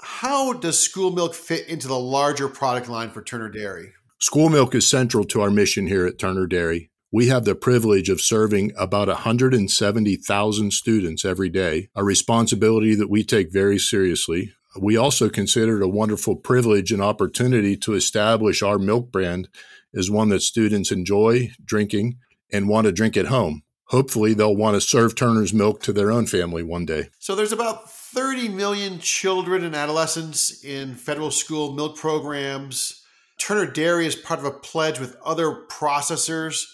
How 0.00 0.52
does 0.52 0.78
school 0.78 1.10
milk 1.10 1.34
fit 1.34 1.68
into 1.68 1.88
the 1.88 1.98
larger 1.98 2.48
product 2.48 2.88
line 2.88 3.10
for 3.10 3.22
Turner 3.22 3.48
Dairy? 3.48 3.92
School 4.20 4.48
milk 4.48 4.74
is 4.74 4.86
central 4.86 5.24
to 5.24 5.40
our 5.40 5.50
mission 5.50 5.86
here 5.86 6.06
at 6.06 6.18
Turner 6.18 6.46
Dairy. 6.46 6.90
We 7.12 7.26
have 7.26 7.44
the 7.44 7.56
privilege 7.56 8.08
of 8.08 8.20
serving 8.20 8.72
about 8.78 9.08
170,000 9.08 10.72
students 10.72 11.24
every 11.24 11.48
day, 11.48 11.88
a 11.96 12.04
responsibility 12.04 12.94
that 12.94 13.10
we 13.10 13.24
take 13.24 13.52
very 13.52 13.78
seriously. 13.78 14.52
We 14.78 14.96
also 14.96 15.28
consider 15.28 15.80
it 15.80 15.84
a 15.84 15.88
wonderful 15.88 16.36
privilege 16.36 16.92
and 16.92 17.02
opportunity 17.02 17.76
to 17.78 17.94
establish 17.94 18.62
our 18.62 18.78
milk 18.78 19.10
brand 19.10 19.48
as 19.94 20.10
one 20.10 20.28
that 20.28 20.42
students 20.42 20.92
enjoy 20.92 21.52
drinking 21.64 22.18
and 22.52 22.68
want 22.68 22.86
to 22.86 22.92
drink 22.92 23.16
at 23.16 23.26
home. 23.26 23.62
Hopefully, 23.86 24.34
they'll 24.34 24.54
want 24.54 24.76
to 24.76 24.80
serve 24.80 25.16
Turner's 25.16 25.52
milk 25.52 25.82
to 25.82 25.92
their 25.92 26.12
own 26.12 26.26
family 26.26 26.62
one 26.62 26.84
day. 26.84 27.08
So, 27.18 27.34
there's 27.34 27.50
about 27.50 27.90
30 27.90 28.48
million 28.48 29.00
children 29.00 29.64
and 29.64 29.74
adolescents 29.74 30.64
in 30.64 30.94
federal 30.94 31.32
school 31.32 31.72
milk 31.72 31.96
programs. 31.96 33.04
Turner 33.38 33.66
Dairy 33.66 34.06
is 34.06 34.14
part 34.14 34.38
of 34.38 34.46
a 34.46 34.52
pledge 34.52 35.00
with 35.00 35.16
other 35.24 35.64
processors 35.68 36.66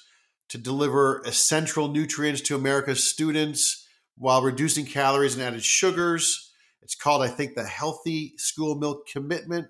to 0.50 0.58
deliver 0.58 1.22
essential 1.24 1.88
nutrients 1.88 2.42
to 2.42 2.54
America's 2.54 3.02
students 3.02 3.86
while 4.18 4.42
reducing 4.42 4.84
calories 4.84 5.34
and 5.34 5.42
added 5.42 5.64
sugars. 5.64 6.45
It's 6.86 6.94
called, 6.94 7.20
I 7.20 7.26
think, 7.26 7.56
the 7.56 7.64
Healthy 7.64 8.34
School 8.36 8.76
Milk 8.76 9.08
Commitment. 9.08 9.66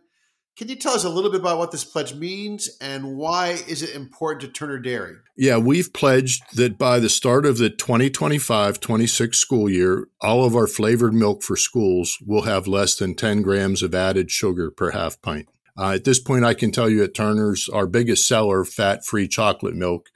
Can 0.54 0.68
you 0.68 0.76
tell 0.76 0.92
us 0.92 1.02
a 1.02 1.08
little 1.08 1.30
bit 1.30 1.40
about 1.40 1.56
what 1.56 1.70
this 1.70 1.82
pledge 1.82 2.12
means 2.12 2.68
and 2.78 3.16
why 3.16 3.56
is 3.66 3.82
it 3.82 3.94
important 3.94 4.42
to 4.42 4.48
Turner 4.48 4.78
Dairy? 4.78 5.14
Yeah, 5.34 5.56
we've 5.56 5.90
pledged 5.94 6.42
that 6.58 6.76
by 6.76 6.98
the 6.98 7.08
start 7.08 7.46
of 7.46 7.56
the 7.56 7.70
2025-26 7.70 9.34
school 9.34 9.70
year, 9.70 10.08
all 10.20 10.44
of 10.44 10.54
our 10.54 10.66
flavored 10.66 11.14
milk 11.14 11.42
for 11.42 11.56
schools 11.56 12.18
will 12.26 12.42
have 12.42 12.66
less 12.66 12.96
than 12.96 13.14
10 13.14 13.40
grams 13.40 13.82
of 13.82 13.94
added 13.94 14.30
sugar 14.30 14.70
per 14.70 14.90
half 14.90 15.18
pint. 15.22 15.48
Uh, 15.74 15.92
at 15.92 16.04
this 16.04 16.20
point, 16.20 16.44
I 16.44 16.52
can 16.52 16.70
tell 16.70 16.90
you 16.90 17.02
at 17.02 17.14
Turner's, 17.14 17.66
our 17.70 17.86
biggest 17.86 18.28
seller, 18.28 18.62
fat-free 18.62 19.28
chocolate 19.28 19.74
milk, 19.74 20.10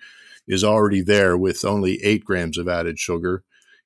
is 0.47 0.63
already 0.63 1.01
there 1.01 1.35
with 1.35 1.65
only 1.65 1.99
8 2.05 2.27
grams 2.27 2.59
of 2.59 2.69
added 2.69 2.99
sugar 2.99 3.43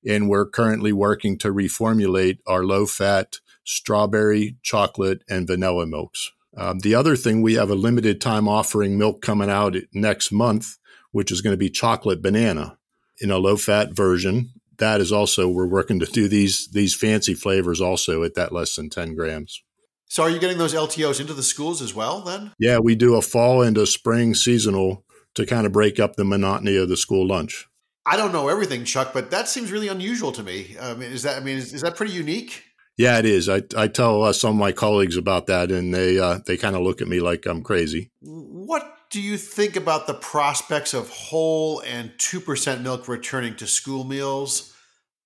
and 0.06 0.28
we're 0.28 0.46
currently 0.46 0.92
working 0.92 1.38
to 1.38 1.52
reformulate 1.52 2.38
our 2.46 2.64
low 2.64 2.86
fat 2.86 3.36
strawberry, 3.64 4.56
chocolate, 4.62 5.22
and 5.28 5.46
vanilla 5.46 5.86
milks. 5.86 6.30
Um, 6.56 6.80
the 6.80 6.94
other 6.94 7.16
thing, 7.16 7.42
we 7.42 7.54
have 7.54 7.70
a 7.70 7.74
limited 7.74 8.20
time 8.20 8.46
offering 8.46 8.96
milk 8.96 9.22
coming 9.22 9.50
out 9.50 9.74
next 9.92 10.30
month, 10.30 10.76
which 11.10 11.32
is 11.32 11.40
going 11.40 11.52
to 11.52 11.58
be 11.58 11.70
chocolate 11.70 12.22
banana 12.22 12.78
in 13.20 13.30
a 13.30 13.38
low 13.38 13.56
fat 13.56 13.92
version. 13.92 14.50
That 14.78 15.00
is 15.00 15.10
also, 15.10 15.48
we're 15.48 15.66
working 15.66 15.98
to 16.00 16.06
do 16.06 16.28
these, 16.28 16.68
these 16.72 16.94
fancy 16.94 17.34
flavors 17.34 17.80
also 17.80 18.22
at 18.22 18.34
that 18.34 18.52
less 18.52 18.76
than 18.76 18.90
10 18.90 19.14
grams. 19.14 19.62
So 20.06 20.22
are 20.22 20.30
you 20.30 20.38
getting 20.38 20.58
those 20.58 20.74
LTOs 20.74 21.20
into 21.20 21.32
the 21.32 21.42
schools 21.42 21.82
as 21.82 21.94
well 21.94 22.20
then? 22.20 22.52
Yeah, 22.58 22.78
we 22.78 22.94
do 22.94 23.16
a 23.16 23.22
fall 23.22 23.62
and 23.62 23.76
a 23.76 23.86
spring 23.86 24.34
seasonal 24.34 25.04
to 25.34 25.46
kind 25.46 25.66
of 25.66 25.72
break 25.72 25.98
up 25.98 26.14
the 26.14 26.24
monotony 26.24 26.76
of 26.76 26.88
the 26.88 26.96
school 26.96 27.26
lunch. 27.26 27.66
I 28.06 28.16
don't 28.16 28.32
know 28.32 28.48
everything, 28.48 28.84
Chuck, 28.84 29.12
but 29.12 29.30
that 29.30 29.48
seems 29.48 29.72
really 29.72 29.88
unusual 29.88 30.32
to 30.32 30.42
me. 30.42 30.76
I 30.80 30.94
mean, 30.94 31.10
is 31.10 31.22
that 31.22 31.36
I 31.36 31.40
mean, 31.40 31.56
is, 31.56 31.72
is 31.72 31.82
that 31.82 31.96
pretty 31.96 32.12
unique? 32.12 32.64
Yeah, 32.96 33.18
it 33.18 33.24
is. 33.24 33.48
I, 33.48 33.62
I 33.76 33.88
tell 33.88 34.22
uh, 34.22 34.32
some 34.32 34.50
of 34.50 34.56
my 34.56 34.70
colleagues 34.70 35.16
about 35.16 35.46
that, 35.46 35.72
and 35.72 35.92
they 35.92 36.18
uh, 36.18 36.40
they 36.46 36.56
kind 36.56 36.76
of 36.76 36.82
look 36.82 37.00
at 37.00 37.08
me 37.08 37.20
like 37.20 37.46
I'm 37.46 37.62
crazy. 37.62 38.10
What 38.20 38.98
do 39.10 39.20
you 39.20 39.36
think 39.36 39.76
about 39.76 40.06
the 40.06 40.14
prospects 40.14 40.94
of 40.94 41.08
whole 41.08 41.80
and 41.80 42.12
two 42.18 42.40
percent 42.40 42.82
milk 42.82 43.08
returning 43.08 43.56
to 43.56 43.66
school 43.66 44.04
meals? 44.04 44.72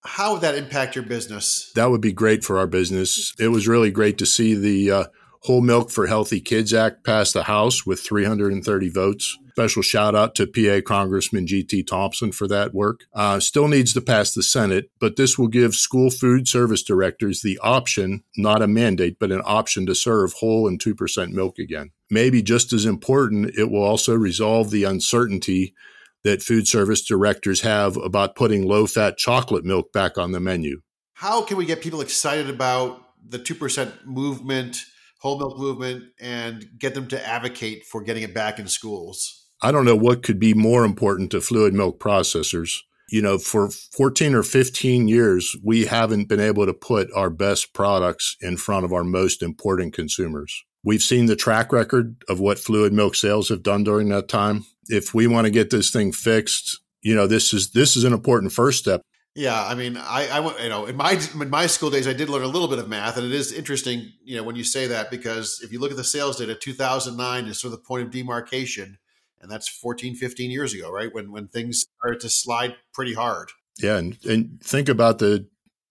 How 0.04 0.32
would 0.32 0.42
that 0.42 0.54
impact 0.54 0.94
your 0.94 1.04
business? 1.04 1.72
That 1.74 1.90
would 1.90 2.00
be 2.00 2.12
great 2.12 2.44
for 2.44 2.58
our 2.58 2.68
business. 2.68 3.34
It 3.38 3.48
was 3.48 3.66
really 3.66 3.90
great 3.90 4.16
to 4.18 4.26
see 4.26 4.54
the 4.54 4.90
uh, 4.90 5.04
Whole 5.42 5.60
Milk 5.60 5.90
for 5.90 6.06
Healthy 6.06 6.40
Kids 6.40 6.72
Act 6.72 7.04
pass 7.04 7.32
the 7.32 7.44
House 7.44 7.84
with 7.84 8.00
330 8.00 8.88
votes. 8.88 9.36
Special 9.58 9.82
shout 9.82 10.14
out 10.14 10.36
to 10.36 10.46
PA 10.46 10.86
Congressman 10.86 11.44
G.T. 11.48 11.82
Thompson 11.82 12.30
for 12.30 12.46
that 12.46 12.72
work. 12.72 13.06
Uh, 13.12 13.40
still 13.40 13.66
needs 13.66 13.92
to 13.92 14.00
pass 14.00 14.32
the 14.32 14.44
Senate, 14.44 14.88
but 15.00 15.16
this 15.16 15.36
will 15.36 15.48
give 15.48 15.74
school 15.74 16.10
food 16.10 16.46
service 16.46 16.84
directors 16.84 17.42
the 17.42 17.58
option, 17.58 18.22
not 18.36 18.62
a 18.62 18.68
mandate, 18.68 19.18
but 19.18 19.32
an 19.32 19.42
option 19.44 19.84
to 19.86 19.96
serve 19.96 20.34
whole 20.34 20.68
and 20.68 20.78
2% 20.78 21.32
milk 21.32 21.58
again. 21.58 21.90
Maybe 22.08 22.40
just 22.40 22.72
as 22.72 22.84
important, 22.84 23.50
it 23.58 23.68
will 23.68 23.82
also 23.82 24.14
resolve 24.14 24.70
the 24.70 24.84
uncertainty 24.84 25.74
that 26.22 26.40
food 26.40 26.68
service 26.68 27.04
directors 27.04 27.62
have 27.62 27.96
about 27.96 28.36
putting 28.36 28.64
low 28.64 28.86
fat 28.86 29.16
chocolate 29.16 29.64
milk 29.64 29.92
back 29.92 30.16
on 30.16 30.30
the 30.30 30.38
menu. 30.38 30.82
How 31.14 31.42
can 31.42 31.56
we 31.56 31.66
get 31.66 31.80
people 31.80 32.00
excited 32.00 32.48
about 32.48 33.02
the 33.28 33.40
2% 33.40 34.06
movement, 34.06 34.84
whole 35.18 35.36
milk 35.36 35.58
movement, 35.58 36.04
and 36.20 36.64
get 36.78 36.94
them 36.94 37.08
to 37.08 37.26
advocate 37.26 37.86
for 37.86 38.02
getting 38.02 38.22
it 38.22 38.32
back 38.32 38.60
in 38.60 38.68
schools? 38.68 39.37
I 39.60 39.72
don't 39.72 39.84
know 39.84 39.96
what 39.96 40.22
could 40.22 40.38
be 40.38 40.54
more 40.54 40.84
important 40.84 41.30
to 41.32 41.40
fluid 41.40 41.74
milk 41.74 41.98
processors. 41.98 42.70
You 43.10 43.22
know, 43.22 43.38
for 43.38 43.70
14 43.70 44.34
or 44.34 44.42
15 44.42 45.08
years, 45.08 45.56
we 45.64 45.86
haven't 45.86 46.28
been 46.28 46.40
able 46.40 46.66
to 46.66 46.74
put 46.74 47.08
our 47.14 47.30
best 47.30 47.72
products 47.72 48.36
in 48.40 48.56
front 48.58 48.84
of 48.84 48.92
our 48.92 49.04
most 49.04 49.42
important 49.42 49.94
consumers. 49.94 50.62
We've 50.84 51.02
seen 51.02 51.26
the 51.26 51.36
track 51.36 51.72
record 51.72 52.22
of 52.28 52.38
what 52.38 52.58
fluid 52.58 52.92
milk 52.92 53.14
sales 53.14 53.48
have 53.48 53.62
done 53.62 53.82
during 53.82 54.10
that 54.10 54.28
time. 54.28 54.64
If 54.88 55.14
we 55.14 55.26
want 55.26 55.46
to 55.46 55.50
get 55.50 55.70
this 55.70 55.90
thing 55.90 56.12
fixed, 56.12 56.80
you 57.02 57.14
know, 57.14 57.26
this 57.26 57.52
is 57.52 57.70
this 57.70 57.96
is 57.96 58.04
an 58.04 58.12
important 58.12 58.52
first 58.52 58.78
step. 58.78 59.00
Yeah, 59.34 59.64
I 59.64 59.74
mean, 59.74 59.96
I, 59.96 60.28
I, 60.28 60.62
you 60.62 60.68
know, 60.68 60.86
in 60.86 60.96
my 60.96 61.20
in 61.40 61.50
my 61.50 61.66
school 61.66 61.90
days, 61.90 62.08
I 62.08 62.12
did 62.12 62.28
learn 62.28 62.42
a 62.42 62.48
little 62.48 62.68
bit 62.68 62.78
of 62.78 62.88
math, 62.88 63.16
and 63.16 63.26
it 63.26 63.32
is 63.32 63.52
interesting, 63.52 64.12
you 64.22 64.36
know, 64.36 64.42
when 64.42 64.56
you 64.56 64.64
say 64.64 64.86
that 64.88 65.10
because 65.10 65.60
if 65.62 65.72
you 65.72 65.80
look 65.80 65.90
at 65.90 65.96
the 65.96 66.04
sales 66.04 66.38
data, 66.38 66.54
2009 66.54 67.46
is 67.46 67.60
sort 67.60 67.72
of 67.72 67.80
the 67.80 67.84
point 67.84 68.04
of 68.04 68.10
demarcation 68.10 68.98
and 69.40 69.50
that's 69.50 69.68
14 69.68 70.14
15 70.14 70.50
years 70.50 70.74
ago 70.74 70.90
right? 70.90 71.12
When 71.12 71.32
when 71.32 71.48
things 71.48 71.86
started 71.98 72.20
to 72.20 72.28
slide 72.28 72.76
pretty 72.92 73.14
hard. 73.14 73.50
Yeah 73.78 73.96
and, 73.96 74.18
and 74.24 74.60
think 74.62 74.88
about 74.88 75.18
the 75.18 75.46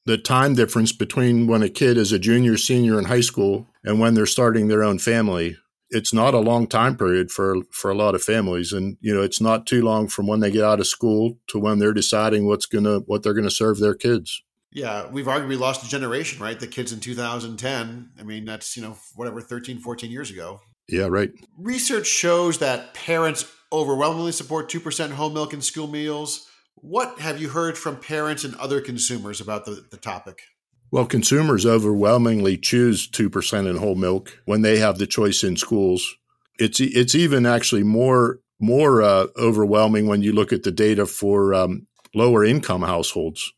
the 0.07 0.17
time 0.17 0.55
difference 0.55 0.93
between 0.93 1.47
when 1.47 1.61
a 1.61 1.69
kid 1.69 1.97
is 1.97 2.13
a 2.13 2.19
junior 2.19 2.55
senior 2.55 2.97
in 2.97 3.05
high 3.05 3.21
school 3.21 3.67
and 3.83 3.99
when 3.99 4.13
they're 4.13 4.25
starting 4.25 4.67
their 4.67 4.81
own 4.81 4.97
family. 4.97 5.57
It's 5.89 6.13
not 6.13 6.33
a 6.33 6.39
long 6.39 6.67
time 6.67 6.97
period 6.97 7.29
for 7.29 7.57
for 7.71 7.91
a 7.91 7.95
lot 7.95 8.15
of 8.15 8.23
families. 8.23 8.73
And 8.73 8.97
you 9.01 9.13
know 9.13 9.21
it's 9.21 9.41
not 9.41 9.67
too 9.67 9.81
long 9.81 10.07
from 10.07 10.27
when 10.27 10.39
they 10.39 10.51
get 10.51 10.63
out 10.63 10.79
of 10.79 10.87
school 10.87 11.37
to 11.47 11.59
when 11.59 11.79
they're 11.79 11.93
deciding 11.93 12.47
what's 12.47 12.65
gonna 12.65 12.99
what 12.99 13.23
they're 13.23 13.33
gonna 13.33 13.51
serve 13.51 13.79
their 13.79 13.95
kids. 13.95 14.41
Yeah 14.71 15.07
we've 15.09 15.25
arguably 15.25 15.59
lost 15.59 15.85
a 15.85 15.89
generation 15.89 16.41
right? 16.41 16.59
The 16.59 16.67
kids 16.67 16.91
in 16.91 16.99
2010 16.99 18.11
i 18.19 18.23
mean 18.23 18.45
that's 18.45 18.75
you 18.75 18.83
know 18.83 18.97
whatever 19.15 19.41
13 19.41 19.79
14 19.79 20.11
years 20.11 20.29
ago 20.29 20.61
yeah, 20.89 21.05
right. 21.05 21.31
Research 21.57 22.07
shows 22.07 22.59
that 22.59 22.93
parents 22.93 23.45
overwhelmingly 23.71 24.31
support 24.31 24.69
2% 24.69 25.11
whole 25.11 25.29
milk 25.29 25.53
in 25.53 25.61
school 25.61 25.87
meals. 25.87 26.47
What 26.75 27.19
have 27.19 27.41
you 27.41 27.49
heard 27.49 27.77
from 27.77 27.97
parents 27.97 28.43
and 28.43 28.55
other 28.55 28.79
consumers 28.79 29.41
about 29.41 29.65
the, 29.65 29.85
the 29.89 29.97
topic? 29.97 30.41
Well, 30.89 31.05
consumers 31.05 31.65
overwhelmingly 31.65 32.57
choose 32.57 33.09
2% 33.09 33.69
in 33.69 33.77
whole 33.77 33.95
milk 33.95 34.39
when 34.45 34.61
they 34.61 34.79
have 34.79 34.97
the 34.97 35.07
choice 35.07 35.43
in 35.43 35.57
schools. 35.57 36.15
It's 36.59 36.79
it's 36.79 37.13
even 37.13 37.45
actually 37.45 37.83
more 37.83 38.39
more 38.59 39.03
uh, 39.03 39.27
overwhelming 39.37 40.07
when 40.07 40.23
you 40.23 40.31
look 40.31 40.51
at 40.51 40.63
the 40.63 40.71
data 40.71 41.05
for 41.05 41.53
um, 41.53 41.85
lower 42.15 42.43
income 42.43 42.81
households. 42.81 43.53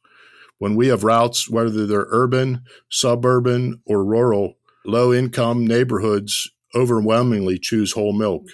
When 0.57 0.75
we 0.75 0.87
have 0.87 1.05
routes, 1.05 1.49
whether 1.49 1.85
they're 1.85 2.07
urban, 2.09 2.63
suburban, 2.89 3.81
or 3.85 4.03
rural, 4.03 4.55
low 4.85 5.13
income 5.13 5.65
neighborhoods 5.65 6.51
overwhelmingly 6.75 7.59
choose 7.59 7.93
whole 7.93 8.13
milk. 8.13 8.47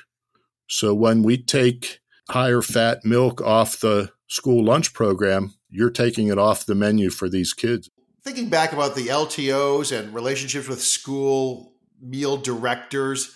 So 0.67 0.93
when 0.93 1.23
we 1.23 1.37
take 1.37 1.99
higher 2.29 2.61
fat 2.61 3.05
milk 3.05 3.41
off 3.41 3.79
the 3.79 4.11
school 4.27 4.63
lunch 4.63 4.93
program, 4.93 5.53
you're 5.69 5.91
taking 5.91 6.27
it 6.27 6.37
off 6.37 6.65
the 6.65 6.75
menu 6.75 7.09
for 7.09 7.29
these 7.29 7.53
kids. 7.53 7.89
Thinking 8.23 8.49
back 8.49 8.73
about 8.73 8.95
the 8.95 9.07
LTOs 9.07 9.97
and 9.97 10.13
relationships 10.13 10.67
with 10.67 10.81
school 10.81 11.73
meal 12.01 12.37
directors. 12.37 13.35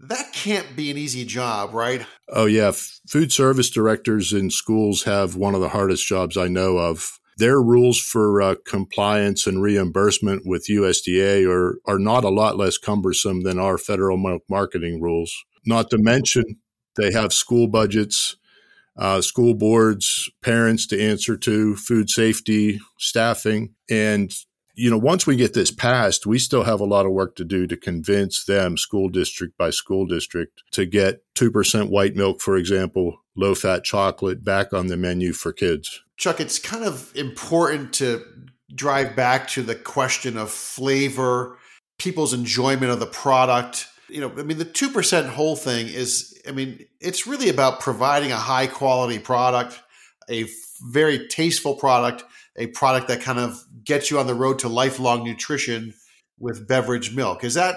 That 0.00 0.32
can't 0.32 0.76
be 0.76 0.92
an 0.92 0.96
easy 0.96 1.24
job, 1.24 1.74
right? 1.74 2.06
Oh, 2.28 2.46
yeah. 2.46 2.70
Food 3.08 3.32
service 3.32 3.68
directors 3.68 4.32
in 4.32 4.50
schools 4.50 5.02
have 5.04 5.34
one 5.34 5.56
of 5.56 5.60
the 5.60 5.70
hardest 5.70 6.06
jobs 6.06 6.36
I 6.36 6.46
know 6.46 6.78
of. 6.78 7.18
Their 7.38 7.62
rules 7.62 8.00
for 8.00 8.42
uh, 8.42 8.56
compliance 8.66 9.46
and 9.46 9.62
reimbursement 9.62 10.42
with 10.44 10.66
USDA 10.68 11.48
are, 11.48 11.78
are 11.86 11.98
not 11.98 12.24
a 12.24 12.30
lot 12.30 12.56
less 12.56 12.78
cumbersome 12.78 13.42
than 13.42 13.58
our 13.58 13.78
federal 13.78 14.40
marketing 14.48 15.00
rules. 15.00 15.44
Not 15.64 15.88
to 15.90 15.98
mention, 15.98 16.44
they 16.96 17.12
have 17.12 17.32
school 17.32 17.68
budgets, 17.68 18.36
uh, 18.96 19.20
school 19.20 19.54
boards, 19.54 20.28
parents 20.42 20.86
to 20.88 21.00
answer 21.00 21.36
to, 21.36 21.76
food 21.76 22.10
safety, 22.10 22.80
staffing. 22.98 23.74
And 23.88 24.34
you 24.74 24.90
know, 24.90 24.98
once 24.98 25.26
we 25.26 25.34
get 25.34 25.54
this 25.54 25.72
passed, 25.72 26.24
we 26.24 26.38
still 26.38 26.62
have 26.62 26.80
a 26.80 26.84
lot 26.84 27.04
of 27.04 27.10
work 27.10 27.34
to 27.36 27.44
do 27.44 27.66
to 27.66 27.76
convince 27.76 28.44
them, 28.44 28.76
school 28.76 29.08
district 29.08 29.58
by 29.58 29.70
school 29.70 30.06
district, 30.06 30.62
to 30.70 30.86
get 30.86 31.22
2% 31.34 31.90
white 31.90 32.14
milk, 32.14 32.40
for 32.40 32.56
example, 32.56 33.24
low 33.36 33.56
fat 33.56 33.82
chocolate 33.82 34.44
back 34.44 34.72
on 34.72 34.86
the 34.86 34.96
menu 34.96 35.32
for 35.32 35.52
kids. 35.52 36.02
Chuck, 36.18 36.40
it's 36.40 36.58
kind 36.58 36.84
of 36.84 37.10
important 37.16 37.94
to 37.94 38.22
drive 38.74 39.16
back 39.16 39.48
to 39.48 39.62
the 39.62 39.74
question 39.74 40.36
of 40.36 40.50
flavor, 40.50 41.56
people's 41.98 42.34
enjoyment 42.34 42.90
of 42.90 43.00
the 43.00 43.06
product. 43.06 43.86
You 44.08 44.20
know, 44.20 44.32
I 44.36 44.42
mean, 44.42 44.58
the 44.58 44.64
2% 44.64 45.28
whole 45.28 45.56
thing 45.56 45.86
is, 45.86 46.38
I 46.46 46.52
mean, 46.52 46.84
it's 47.00 47.26
really 47.26 47.48
about 47.48 47.80
providing 47.80 48.32
a 48.32 48.36
high 48.36 48.66
quality 48.66 49.18
product, 49.18 49.80
a 50.28 50.46
very 50.82 51.26
tasteful 51.28 51.74
product 51.74 52.24
a 52.58 52.66
product 52.66 53.08
that 53.08 53.22
kind 53.22 53.38
of 53.38 53.64
gets 53.84 54.10
you 54.10 54.18
on 54.18 54.26
the 54.26 54.34
road 54.34 54.58
to 54.58 54.68
lifelong 54.68 55.24
nutrition 55.24 55.94
with 56.38 56.68
beverage 56.68 57.14
milk. 57.14 57.44
Is 57.44 57.54
that, 57.54 57.76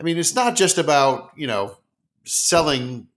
I 0.00 0.02
mean, 0.02 0.18
it's 0.18 0.34
not 0.34 0.56
just 0.56 0.78
about, 0.78 1.30
you 1.36 1.46
know, 1.46 1.76
selling 2.24 3.08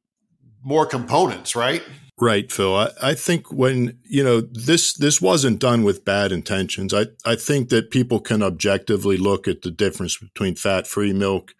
more 0.65 0.85
components, 0.85 1.55
right? 1.55 1.83
Right, 2.19 2.51
Phil. 2.51 2.75
I, 2.75 2.89
I, 3.01 3.13
think 3.13 3.51
when 3.51 3.99
you 4.03 4.23
know 4.23 4.39
this 4.39 4.93
this 4.93 5.21
wasn't 5.21 5.59
done 5.59 5.83
with 5.83 6.05
bad 6.05 6.31
intentions. 6.31 6.93
I, 6.93 7.07
I 7.25 7.35
think 7.35 7.69
that 7.69 7.91
people 7.91 8.21
can 8.21 8.41
objectively 8.41 9.17
look 9.17 9.49
at 9.49 9.63
the 9.63 9.71
difference 9.71 10.17
between 10.17 10.55
fat 10.55 10.87
free 10.87 11.11
milk 11.11 11.53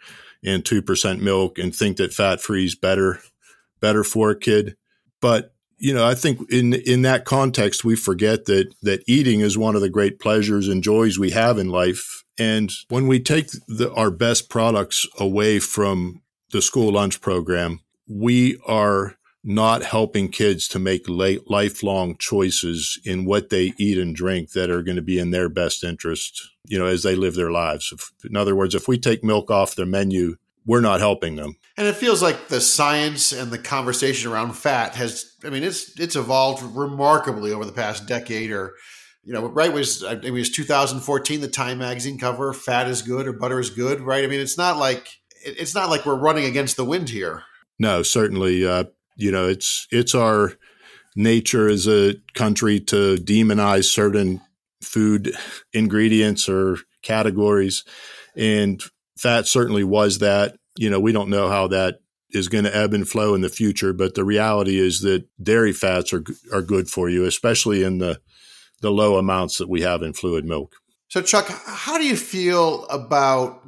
and 0.46 0.64
two 0.64 0.82
percent 0.82 1.22
milk 1.22 1.60
and 1.60 1.76
think 1.76 1.98
that 1.98 2.14
fat 2.14 2.40
free 2.40 2.66
is 2.66 2.76
better 2.76 3.20
better 3.82 4.04
for 4.04 4.32
a 4.32 4.40
kid. 4.40 4.78
But 5.22 5.54
you 5.78 5.94
know, 5.94 6.06
I 6.06 6.16
think 6.16 6.40
in 6.50 6.74
in 6.74 7.02
that 7.02 7.26
context, 7.26 7.84
we 7.84 7.98
forget 7.98 8.46
that 8.46 8.74
that 8.82 9.04
eating 9.08 9.42
is 9.42 9.58
one 9.58 9.76
of 9.76 9.82
the 9.82 9.90
great 9.90 10.22
pleasures 10.22 10.70
and 10.70 10.82
joys 10.82 11.20
we 11.20 11.32
have 11.32 11.58
in 11.58 11.68
life. 11.68 12.24
And 12.40 12.72
when 12.88 13.08
we 13.08 13.20
take 13.20 13.50
the, 13.68 13.94
our 13.94 14.12
best 14.12 14.50
products 14.50 15.06
away 15.20 15.60
from 15.60 16.22
the 16.52 16.62
school 16.62 16.94
lunch 16.94 17.20
program, 17.20 17.82
we 18.08 18.60
are 18.66 19.16
not 19.48 19.84
helping 19.84 20.30
kids 20.30 20.68
to 20.68 20.80
make 20.80 21.08
lifelong 21.08 22.18
choices 22.18 23.00
in 23.06 23.26
what 23.26 23.50
they 23.50 23.74
eat 23.78 23.98
and 23.98 24.16
drink 24.16 24.52
that 24.54 24.72
are 24.72 24.82
going 24.82 24.96
to 24.96 25.04
be 25.04 25.20
in 25.20 25.30
their 25.30 25.48
best 25.48 25.84
interest, 25.84 26.50
you 26.66 26.80
know, 26.80 26.88
as 26.88 27.04
they 27.04 27.16
live 27.16 27.36
their 27.36 27.52
lives. 27.52 27.94
In 28.28 28.36
other 28.36 28.56
words, 28.56 28.74
if 28.74 28.88
we 28.88 28.98
take 28.98 29.24
milk 29.24 29.52
off 29.52 29.76
their 29.76 29.86
menu, 29.86 30.38
we're 30.66 30.82
not 30.82 31.00
helping 31.00 31.36
them. 31.36 31.58
And 31.78 31.86
it 31.86 31.96
feels 31.96 32.24
like 32.24 32.48
the 32.48 32.60
science 32.60 33.32
and 33.32 33.52
the 33.52 33.60
conversation 33.60 34.32
around 34.32 34.54
fat 34.54 34.96
has, 34.96 35.36
I 35.44 35.52
mean, 35.52 35.64
it's 35.64 36.00
it's 36.00 36.16
evolved 36.16 36.64
remarkably 36.76 37.52
over 37.52 37.66
the 37.66 37.72
past 37.72 38.08
decade 38.08 38.50
or, 38.50 38.74
you 39.24 39.34
know, 39.34 39.46
right 39.46 39.72
was, 39.72 40.02
it 40.02 40.32
was 40.32 40.50
2014, 40.50 41.42
the 41.42 41.48
Time 41.48 41.78
magazine 41.78 42.18
cover, 42.18 42.52
fat 42.52 42.88
is 42.88 43.04
good 43.04 43.28
or 43.28 43.34
butter 43.34 43.60
is 43.60 43.70
good, 43.70 44.02
right? 44.02 44.24
I 44.24 44.28
mean, 44.28 44.40
it's 44.40 44.58
not 44.58 44.78
like, 44.78 45.08
it's 45.44 45.76
not 45.76 45.92
like 45.92 46.04
we're 46.04 46.16
running 46.16 46.46
against 46.46 46.78
the 46.78 46.86
wind 46.86 47.10
here. 47.10 47.44
No, 47.80 48.04
certainly. 48.04 48.66
Uh, 48.66 48.86
you 49.18 49.32
know, 49.32 49.48
it's, 49.48 49.88
it's 49.92 50.16
our 50.16 50.54
nature 51.16 51.68
as 51.68 51.88
a 51.88 52.16
country 52.34 52.80
to 52.80 53.16
demonize 53.16 53.86
certain 53.86 54.42
food 54.82 55.34
ingredients 55.74 56.50
or 56.50 56.78
categories. 57.02 57.84
And 58.36 58.82
fat 59.18 59.48
certainly 59.48 59.84
was 59.84 60.20
that. 60.20 60.58
You 60.78 60.90
know, 60.90 61.00
we 61.00 61.14
don't 61.14 61.30
know 61.30 61.50
how 61.50 61.68
that 61.68 62.00
is 62.32 62.50
going 62.50 62.66
to 62.66 62.76
ebb 62.76 62.94
and 62.94 63.08
flow 63.08 63.34
in 63.34 63.42
the 63.42 63.50
future, 63.50 63.94
but 63.94 64.16
the 64.16 64.26
reality 64.26 64.78
is 64.78 65.02
that 65.02 65.26
dairy 65.42 65.72
fats 65.72 66.12
are 66.12 66.24
are 66.52 66.62
good 66.62 66.90
for 66.90 67.10
you, 67.10 67.24
especially 67.24 67.84
in 67.84 68.00
the 68.00 68.20
the 68.82 68.92
low 68.92 69.18
amounts 69.18 69.58
that 69.58 69.70
we 69.70 69.82
have 69.82 70.02
in 70.04 70.14
fluid 70.14 70.44
milk. 70.44 70.76
So, 71.08 71.22
Chuck, 71.22 71.48
how 71.66 71.98
do 71.98 72.06
you 72.06 72.18
feel 72.18 72.86
about 72.88 73.62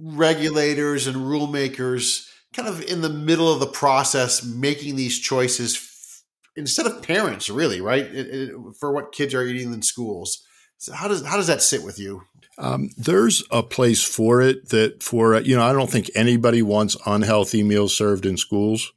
regulators 0.00 1.06
and 1.06 1.28
rule 1.28 1.46
makers 1.46 2.28
kind 2.54 2.68
of 2.68 2.82
in 2.82 3.00
the 3.02 3.08
middle 3.08 3.52
of 3.52 3.60
the 3.60 3.66
process 3.66 4.44
making 4.44 4.96
these 4.96 5.18
choices 5.18 5.76
f- 5.76 6.22
instead 6.56 6.86
of 6.86 7.02
parents, 7.02 7.50
really, 7.50 7.80
right? 7.80 8.04
It, 8.04 8.26
it, 8.28 8.52
for 8.78 8.92
what 8.92 9.12
kids 9.12 9.34
are 9.34 9.42
eating 9.42 9.72
in 9.72 9.82
schools. 9.82 10.44
So 10.78 10.92
how 10.92 11.08
does 11.08 11.24
how 11.24 11.36
does 11.36 11.46
that 11.46 11.62
sit 11.62 11.82
with 11.82 11.98
you? 11.98 12.22
Um, 12.56 12.90
there's 12.96 13.42
a 13.50 13.62
place 13.62 14.04
for 14.04 14.40
it 14.40 14.68
that 14.68 15.02
for 15.02 15.40
you 15.40 15.56
know 15.56 15.64
I 15.64 15.72
don't 15.72 15.90
think 15.90 16.10
anybody 16.14 16.62
wants 16.62 16.96
unhealthy 17.06 17.62
meals 17.62 17.96
served 17.96 18.26
in 18.26 18.36
schools, 18.36 18.92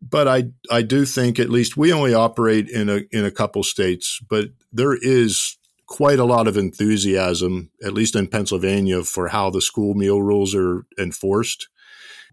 but 0.00 0.28
I 0.28 0.50
I 0.70 0.82
do 0.82 1.04
think 1.04 1.38
at 1.38 1.50
least 1.50 1.76
we 1.76 1.92
only 1.92 2.14
operate 2.14 2.68
in 2.68 2.88
a 2.88 3.02
in 3.10 3.24
a 3.24 3.30
couple 3.30 3.62
states, 3.62 4.20
but 4.28 4.50
there 4.72 4.94
is 4.94 5.56
quite 5.86 6.18
a 6.18 6.24
lot 6.24 6.48
of 6.48 6.56
enthusiasm, 6.56 7.70
at 7.84 7.94
least 7.94 8.16
in 8.16 8.26
Pennsylvania, 8.26 9.04
for 9.04 9.28
how 9.28 9.50
the 9.50 9.62
school 9.62 9.94
meal 9.94 10.20
rules 10.20 10.54
are 10.54 10.84
enforced. 10.98 11.68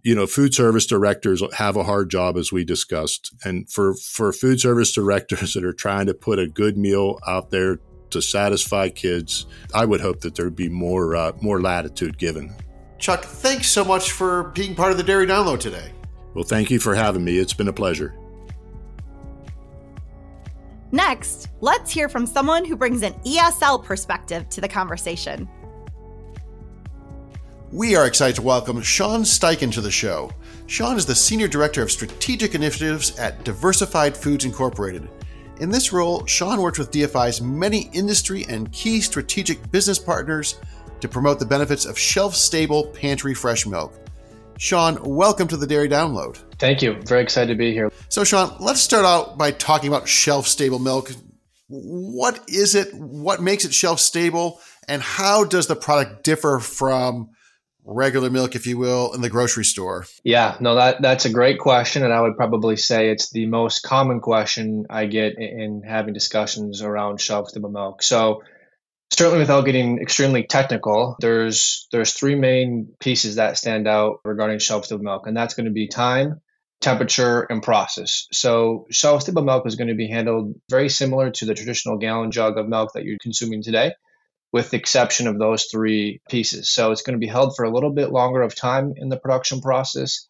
You 0.04 0.16
know, 0.16 0.28
food 0.28 0.54
service 0.54 0.86
directors 0.86 1.42
have 1.54 1.78
a 1.78 1.84
hard 1.84 2.10
job, 2.10 2.36
as 2.36 2.52
we 2.52 2.66
discussed, 2.66 3.34
and 3.46 3.70
for 3.70 3.96
for 3.96 4.34
food 4.34 4.60
service 4.60 4.92
directors 4.92 5.54
that 5.54 5.64
are 5.64 5.74
trying 5.74 6.08
to 6.08 6.14
put 6.14 6.40
a 6.40 6.48
good 6.48 6.78
meal 6.78 7.20
out 7.26 7.52
there 7.52 7.80
to 8.10 8.22
satisfy 8.22 8.90
kids. 8.90 9.46
I 9.74 9.86
would 9.86 10.02
hope 10.02 10.20
that 10.22 10.36
there'd 10.36 10.56
be 10.56 10.70
more 10.70 11.16
uh, 11.16 11.32
more 11.42 11.62
latitude 11.62 12.18
given. 12.18 12.54
Chuck, 13.00 13.24
thanks 13.24 13.68
so 13.68 13.84
much 13.84 14.12
for 14.12 14.46
being 14.56 14.76
part 14.76 14.92
of 14.92 14.98
the 14.98 15.04
Dairy 15.04 15.26
Download 15.26 15.60
today. 15.60 15.92
Well, 16.34 16.44
thank 16.44 16.70
you 16.72 16.80
for 16.80 16.96
having 16.96 17.24
me. 17.24 17.38
It's 17.38 17.54
been 17.54 17.68
a 17.68 17.74
pleasure. 17.74 18.16
Next, 20.92 21.50
let's 21.60 21.92
hear 21.92 22.08
from 22.08 22.26
someone 22.26 22.66
who 22.66 22.76
brings 22.76 23.04
an 23.04 23.14
ESL 23.26 23.84
perspective 23.84 24.48
to 24.50 24.62
the 24.62 24.68
conversation. 24.68 25.50
We 27.74 27.96
are 27.96 28.06
excited 28.06 28.36
to 28.36 28.44
welcome 28.44 28.80
Sean 28.84 29.24
Steichen 29.24 29.74
to 29.74 29.82
the 29.82 29.90
show. 29.90 30.30
Sean 30.68 30.96
is 30.96 31.08
the 31.08 31.16
Senior 31.16 31.48
Director 31.48 31.82
of 31.82 31.90
Strategic 31.90 32.54
Initiatives 32.54 33.18
at 33.18 33.44
Diversified 33.44 34.16
Foods 34.16 34.46
Incorporated. 34.46 35.10
In 35.60 35.72
this 35.72 35.92
role, 35.92 36.24
Sean 36.28 36.62
worked 36.62 36.78
with 36.78 36.92
DFI's 36.92 37.42
many 37.42 37.90
industry 37.92 38.46
and 38.48 38.72
key 38.72 39.02
strategic 39.02 39.72
business 39.72 39.98
partners 39.98 40.60
to 41.02 41.08
promote 41.08 41.40
the 41.40 41.48
benefits 41.48 41.86
of 41.86 41.98
shelf 41.98 42.36
stable 42.36 42.86
pantry 42.90 43.34
fresh 43.34 43.66
milk. 43.66 43.92
Sean, 44.60 45.00
welcome 45.02 45.48
to 45.48 45.58
the 45.58 45.66
Dairy 45.66 45.90
Download. 45.90 46.38
Thank 46.60 46.84
you. 46.84 47.02
Very 47.08 47.24
excited 47.24 47.52
to 47.52 47.58
be 47.58 47.74
here. 47.74 47.92
So, 48.08 48.24
Sean, 48.24 48.56
let's 48.60 48.82
start 48.82 49.04
out 49.04 49.40
by 49.40 49.50
talking 49.50 49.88
about 49.88 50.08
shelf 50.08 50.46
stable 50.46 50.78
milk. 50.78 51.12
What 51.70 52.40
is 52.48 52.76
it? 52.76 52.94
What 52.94 53.42
makes 53.42 53.66
it 53.66 53.74
shelf 53.74 54.00
stable? 54.00 54.62
And 54.88 55.02
how 55.02 55.44
does 55.44 55.66
the 55.66 55.76
product 55.76 56.24
differ 56.24 56.60
from 56.60 57.32
regular 57.86 58.30
milk, 58.30 58.56
if 58.56 58.66
you 58.66 58.78
will, 58.78 59.14
in 59.14 59.22
the 59.22 59.30
grocery 59.30 59.66
store? 59.66 60.06
Yeah, 60.24 60.58
no, 60.60 60.76
that 60.76 61.02
that's 61.02 61.26
a 61.26 61.30
great 61.30 61.60
question, 61.60 62.04
and 62.04 62.14
I 62.14 62.22
would 62.22 62.38
probably 62.38 62.78
say 62.78 63.10
it's 63.10 63.32
the 63.32 63.46
most 63.46 63.84
common 63.84 64.20
question 64.20 64.86
I 64.90 65.06
get 65.06 65.38
in 65.38 65.82
having 65.86 66.14
discussions 66.14 66.82
around 66.82 67.20
shelf 67.20 67.50
stable 67.50 67.70
milk. 67.70 68.04
So, 68.04 68.44
certainly, 69.12 69.40
without 69.40 69.66
getting 69.66 70.00
extremely 70.00 70.44
technical, 70.44 71.16
there's 71.20 71.88
there's 71.92 72.14
three 72.14 72.36
main 72.36 72.94
pieces 73.00 73.36
that 73.36 73.58
stand 73.58 73.88
out 73.88 74.20
regarding 74.24 74.60
shelf 74.60 74.86
stable 74.86 75.04
milk, 75.04 75.28
and 75.28 75.36
that's 75.36 75.54
going 75.54 75.66
to 75.66 75.72
be 75.72 75.88
time. 75.88 76.42
Temperature 76.82 77.44
and 77.44 77.64
process. 77.64 78.28
So, 78.34 78.88
shelf 78.92 79.22
stable 79.22 79.44
milk 79.44 79.66
is 79.66 79.76
going 79.76 79.88
to 79.88 79.96
be 79.96 80.10
handled 80.10 80.56
very 80.70 80.90
similar 80.90 81.32
to 81.32 81.46
the 81.46 81.54
traditional 81.54 81.98
gallon 81.98 82.32
jug 82.32 82.58
of 82.58 82.68
milk 82.68 82.92
that 82.94 83.06
you're 83.06 83.18
consuming 83.22 83.64
today 83.64 83.94
with 84.54 84.70
the 84.70 84.78
exception 84.78 85.28
of 85.28 85.40
those 85.40 85.66
three 85.66 86.22
pieces. 86.30 86.70
So 86.70 86.92
it's 86.92 87.02
going 87.02 87.16
to 87.16 87.26
be 87.26 87.28
held 87.28 87.56
for 87.56 87.66
a 87.66 87.74
little 87.74 87.92
bit 87.92 88.12
longer 88.12 88.42
of 88.44 88.56
time 88.56 88.94
in 88.96 89.10
the 89.10 89.18
production 89.18 89.60
process, 89.60 90.28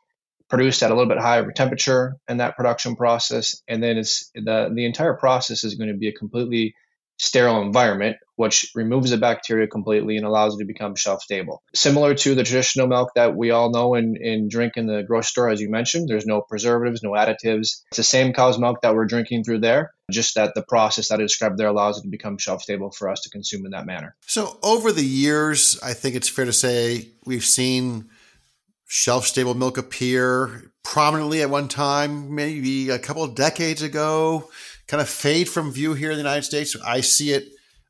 produced 0.49 0.81
at 0.81 0.89
a 0.89 0.95
little 0.95 1.09
bit 1.09 1.19
higher 1.19 1.51
temperature 1.51 2.15
in 2.29 2.37
that 2.37 2.55
production 2.55 2.95
process, 2.95 3.61
and 3.67 3.83
then 3.83 3.97
it's 3.97 4.31
the 4.33 4.71
the 4.73 4.85
entire 4.85 5.13
process 5.13 5.63
is 5.63 5.75
going 5.75 5.89
to 5.89 5.97
be 5.97 6.07
a 6.07 6.13
completely 6.13 6.73
sterile 7.17 7.61
environment, 7.61 8.17
which 8.35 8.71
removes 8.75 9.11
the 9.11 9.17
bacteria 9.17 9.67
completely 9.67 10.17
and 10.17 10.25
allows 10.25 10.55
it 10.55 10.59
to 10.59 10.65
become 10.65 10.95
shelf 10.95 11.21
stable. 11.21 11.61
Similar 11.75 12.15
to 12.15 12.35
the 12.35 12.43
traditional 12.43 12.87
milk 12.87 13.11
that 13.15 13.35
we 13.35 13.51
all 13.51 13.69
know 13.69 13.95
and, 13.95 14.17
and 14.17 14.49
drink 14.49 14.73
in 14.75 14.87
the 14.87 15.03
grocery 15.03 15.27
store, 15.27 15.49
as 15.49 15.61
you 15.61 15.69
mentioned, 15.69 16.09
there's 16.09 16.25
no 16.25 16.41
preservatives, 16.41 17.03
no 17.03 17.11
additives. 17.11 17.83
It's 17.89 17.97
the 17.97 18.03
same 18.03 18.33
cow's 18.33 18.57
milk 18.57 18.81
that 18.81 18.95
we're 18.95 19.05
drinking 19.05 19.43
through 19.43 19.59
there, 19.59 19.93
just 20.11 20.35
that 20.35 20.53
the 20.55 20.63
process 20.63 21.09
that 21.09 21.19
I 21.19 21.23
described 21.23 21.57
there 21.57 21.67
allows 21.67 21.99
it 21.99 22.01
to 22.01 22.09
become 22.09 22.37
shelf 22.37 22.63
stable 22.63 22.91
for 22.91 23.09
us 23.09 23.21
to 23.21 23.29
consume 23.29 23.65
in 23.65 23.71
that 23.71 23.85
manner. 23.85 24.15
So, 24.25 24.57
over 24.63 24.91
the 24.91 25.05
years, 25.05 25.79
I 25.83 25.93
think 25.93 26.15
it's 26.15 26.29
fair 26.29 26.45
to 26.45 26.53
say 26.53 27.09
we've 27.25 27.45
seen 27.45 28.09
shelf 28.87 29.25
stable 29.25 29.55
milk 29.55 29.77
appear 29.77 30.71
prominently 30.83 31.41
at 31.41 31.49
one 31.49 31.67
time, 31.67 32.35
maybe 32.35 32.89
a 32.89 32.99
couple 32.99 33.23
of 33.23 33.35
decades 33.35 33.81
ago, 33.81 34.49
kind 34.87 35.01
of 35.01 35.09
fade 35.09 35.49
from 35.49 35.71
view 35.71 35.93
here 35.93 36.11
in 36.11 36.17
the 36.17 36.23
United 36.23 36.43
States. 36.43 36.75
I 36.85 37.01
see 37.01 37.31
it 37.31 37.45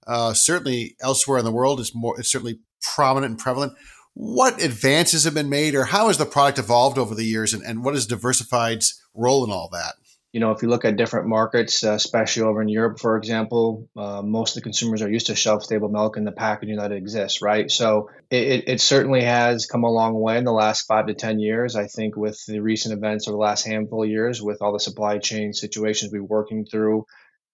uh, 0.08 0.34
certainly 0.34 0.96
elsewhere 1.02 1.40
in 1.40 1.46
the 1.46 1.52
world. 1.52 1.80
It's 1.80 1.96
more, 1.96 2.20
it's 2.20 2.32
certainly 2.32 2.60
prominent 2.96 3.32
and 3.32 3.40
prevalent. 3.40 3.74
What 4.14 4.62
advances 4.62 5.24
have 5.24 5.34
been 5.34 5.50
made, 5.50 5.74
or 5.74 5.86
how 5.86 6.08
has 6.08 6.18
the 6.20 6.26
product 6.26 6.60
evolved 6.60 7.00
over 7.00 7.16
the 7.16 7.26
years, 7.26 7.54
and, 7.54 7.64
and 7.64 7.84
what 7.84 7.96
is 7.96 8.06
Diversified's 8.06 9.02
role 9.16 9.44
in 9.44 9.52
all 9.52 9.70
that? 9.72 9.96
You 10.34 10.40
know, 10.40 10.50
if 10.50 10.64
you 10.64 10.68
look 10.68 10.84
at 10.84 10.98
different 10.98 11.28
markets, 11.28 11.84
uh, 11.84 11.92
especially 11.92 12.42
over 12.42 12.60
in 12.60 12.68
Europe, 12.68 13.00
for 13.00 13.18
example, 13.18 13.88
uh, 13.96 14.24
most 14.24 14.52
of 14.52 14.56
the 14.56 14.62
consumers 14.64 15.04
are 15.04 15.10
used 15.10 15.28
to 15.28 15.36
shelf 15.36 15.64
stable 15.64 15.90
milk 15.90 16.18
and 16.18 16.26
the 16.26 16.32
packaging 16.32 16.78
that 16.78 16.92
exists, 16.92 17.40
right? 17.44 17.70
So 17.70 18.10
it, 18.32 18.64
it, 18.68 18.82
certainly 18.82 19.22
has 19.22 19.68
come 19.68 19.84
a 19.84 19.92
long 19.92 20.20
way 20.20 20.40
in 20.40 20.44
the 20.44 20.52
last 20.52 20.88
five 20.88 21.06
to 21.06 21.14
10 21.14 21.40
years. 21.40 21.76
I 21.76 21.86
think 21.86 22.18
with 22.18 22.44
the 22.48 22.62
recent 22.62 22.98
events 22.98 23.28
over 23.28 23.36
the 23.36 23.42
last 23.42 23.64
handful 23.64 24.04
of 24.04 24.10
years, 24.10 24.42
with 24.42 24.64
all 24.64 24.74
the 24.74 24.80
supply 24.80 25.20
chain 25.20 25.54
situations 25.54 26.12
we're 26.12 26.24
working 26.24 26.66
through, 26.66 27.06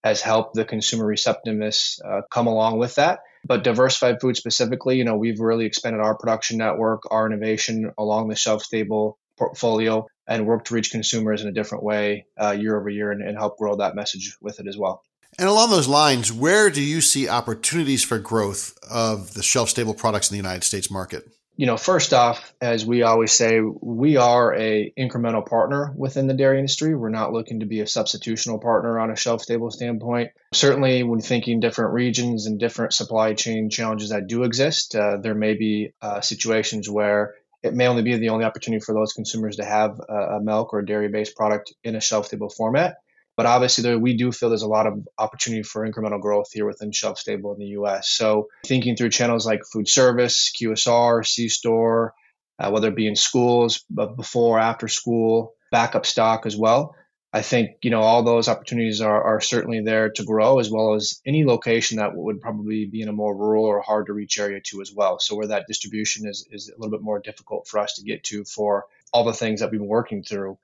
has 0.02 0.22
helped 0.22 0.54
the 0.54 0.64
consumer 0.64 1.04
receptiveness 1.04 2.00
uh, 2.02 2.22
come 2.30 2.46
along 2.46 2.78
with 2.78 2.94
that. 2.94 3.20
But 3.44 3.62
diversified 3.62 4.22
food 4.22 4.38
specifically, 4.38 4.96
you 4.96 5.04
know, 5.04 5.16
we've 5.16 5.40
really 5.40 5.66
expanded 5.66 6.00
our 6.00 6.16
production 6.16 6.56
network, 6.56 7.02
our 7.10 7.26
innovation 7.26 7.92
along 7.98 8.28
the 8.28 8.36
shelf 8.36 8.62
stable 8.62 9.18
portfolio 9.36 10.06
and 10.30 10.46
work 10.46 10.64
to 10.66 10.74
reach 10.74 10.92
consumers 10.92 11.42
in 11.42 11.48
a 11.48 11.52
different 11.52 11.84
way 11.84 12.24
uh, 12.40 12.52
year 12.52 12.78
over 12.78 12.88
year 12.88 13.10
and, 13.10 13.20
and 13.20 13.36
help 13.36 13.58
grow 13.58 13.76
that 13.76 13.96
message 13.96 14.38
with 14.40 14.60
it 14.60 14.66
as 14.68 14.78
well. 14.78 15.02
And 15.38 15.48
along 15.48 15.70
those 15.70 15.88
lines, 15.88 16.32
where 16.32 16.70
do 16.70 16.80
you 16.80 17.00
see 17.00 17.28
opportunities 17.28 18.02
for 18.02 18.18
growth 18.18 18.78
of 18.88 19.34
the 19.34 19.42
shelf 19.42 19.68
stable 19.68 19.94
products 19.94 20.30
in 20.30 20.34
the 20.34 20.38
United 20.38 20.64
States 20.64 20.90
market? 20.90 21.28
You 21.56 21.66
know, 21.66 21.76
first 21.76 22.14
off, 22.14 22.54
as 22.62 22.86
we 22.86 23.02
always 23.02 23.32
say, 23.32 23.60
we 23.60 24.16
are 24.16 24.54
a 24.54 24.92
incremental 24.98 25.46
partner 25.46 25.92
within 25.94 26.26
the 26.26 26.32
dairy 26.32 26.58
industry. 26.58 26.94
We're 26.94 27.10
not 27.10 27.34
looking 27.34 27.60
to 27.60 27.66
be 27.66 27.80
a 27.80 27.84
substitutional 27.84 28.62
partner 28.62 28.98
on 28.98 29.10
a 29.10 29.16
shelf 29.16 29.42
stable 29.42 29.70
standpoint. 29.70 30.30
Certainly, 30.54 31.02
when 31.02 31.20
thinking 31.20 31.60
different 31.60 31.92
regions 31.92 32.46
and 32.46 32.58
different 32.58 32.94
supply 32.94 33.34
chain 33.34 33.68
challenges 33.68 34.08
that 34.08 34.26
do 34.26 34.44
exist, 34.44 34.94
uh, 34.94 35.18
there 35.18 35.34
may 35.34 35.52
be 35.52 35.92
uh, 36.00 36.22
situations 36.22 36.88
where 36.88 37.34
it 37.62 37.74
may 37.74 37.86
only 37.86 38.02
be 38.02 38.16
the 38.16 38.30
only 38.30 38.44
opportunity 38.44 38.82
for 38.84 38.94
those 38.94 39.12
consumers 39.12 39.56
to 39.56 39.64
have 39.64 40.00
a, 40.08 40.36
a 40.36 40.40
milk 40.40 40.72
or 40.72 40.82
dairy 40.82 41.08
based 41.08 41.36
product 41.36 41.72
in 41.84 41.94
a 41.96 42.00
shelf 42.00 42.26
stable 42.26 42.48
format. 42.48 42.96
But 43.36 43.46
obviously, 43.46 43.82
there, 43.82 43.98
we 43.98 44.16
do 44.16 44.32
feel 44.32 44.50
there's 44.50 44.62
a 44.62 44.68
lot 44.68 44.86
of 44.86 45.06
opportunity 45.16 45.62
for 45.62 45.88
incremental 45.88 46.20
growth 46.20 46.48
here 46.52 46.66
within 46.66 46.92
shelf 46.92 47.18
stable 47.18 47.52
in 47.52 47.58
the 47.58 47.68
US. 47.80 48.10
So, 48.10 48.48
thinking 48.66 48.96
through 48.96 49.10
channels 49.10 49.46
like 49.46 49.62
food 49.72 49.88
service, 49.88 50.52
QSR, 50.60 51.26
C 51.26 51.48
store, 51.48 52.12
uh, 52.58 52.70
whether 52.70 52.88
it 52.88 52.96
be 52.96 53.06
in 53.06 53.16
schools, 53.16 53.84
but 53.88 54.16
before, 54.16 54.58
after 54.58 54.88
school, 54.88 55.54
backup 55.70 56.04
stock 56.04 56.44
as 56.44 56.56
well. 56.56 56.94
I 57.32 57.42
think 57.42 57.76
you 57.82 57.90
know 57.90 58.00
all 58.00 58.22
those 58.22 58.48
opportunities 58.48 59.00
are, 59.00 59.22
are 59.22 59.40
certainly 59.40 59.80
there 59.80 60.10
to 60.10 60.24
grow, 60.24 60.58
as 60.58 60.70
well 60.70 60.94
as 60.94 61.20
any 61.24 61.44
location 61.44 61.98
that 61.98 62.16
would 62.16 62.40
probably 62.40 62.86
be 62.86 63.02
in 63.02 63.08
a 63.08 63.12
more 63.12 63.36
rural 63.36 63.64
or 63.64 63.80
hard 63.80 64.06
to 64.06 64.12
reach 64.12 64.38
area 64.38 64.60
too 64.60 64.80
as 64.80 64.92
well. 64.92 65.18
So 65.20 65.36
where 65.36 65.48
that 65.48 65.68
distribution 65.68 66.28
is 66.28 66.46
is 66.50 66.68
a 66.68 66.78
little 66.80 66.90
bit 66.90 67.04
more 67.04 67.20
difficult 67.20 67.68
for 67.68 67.78
us 67.78 67.94
to 67.94 68.02
get 68.02 68.24
to 68.24 68.44
for 68.44 68.86
all 69.12 69.24
the 69.24 69.32
things 69.32 69.60
that 69.60 69.70
we've 69.70 69.80
been 69.80 69.88
working 69.88 70.22
through. 70.22 70.58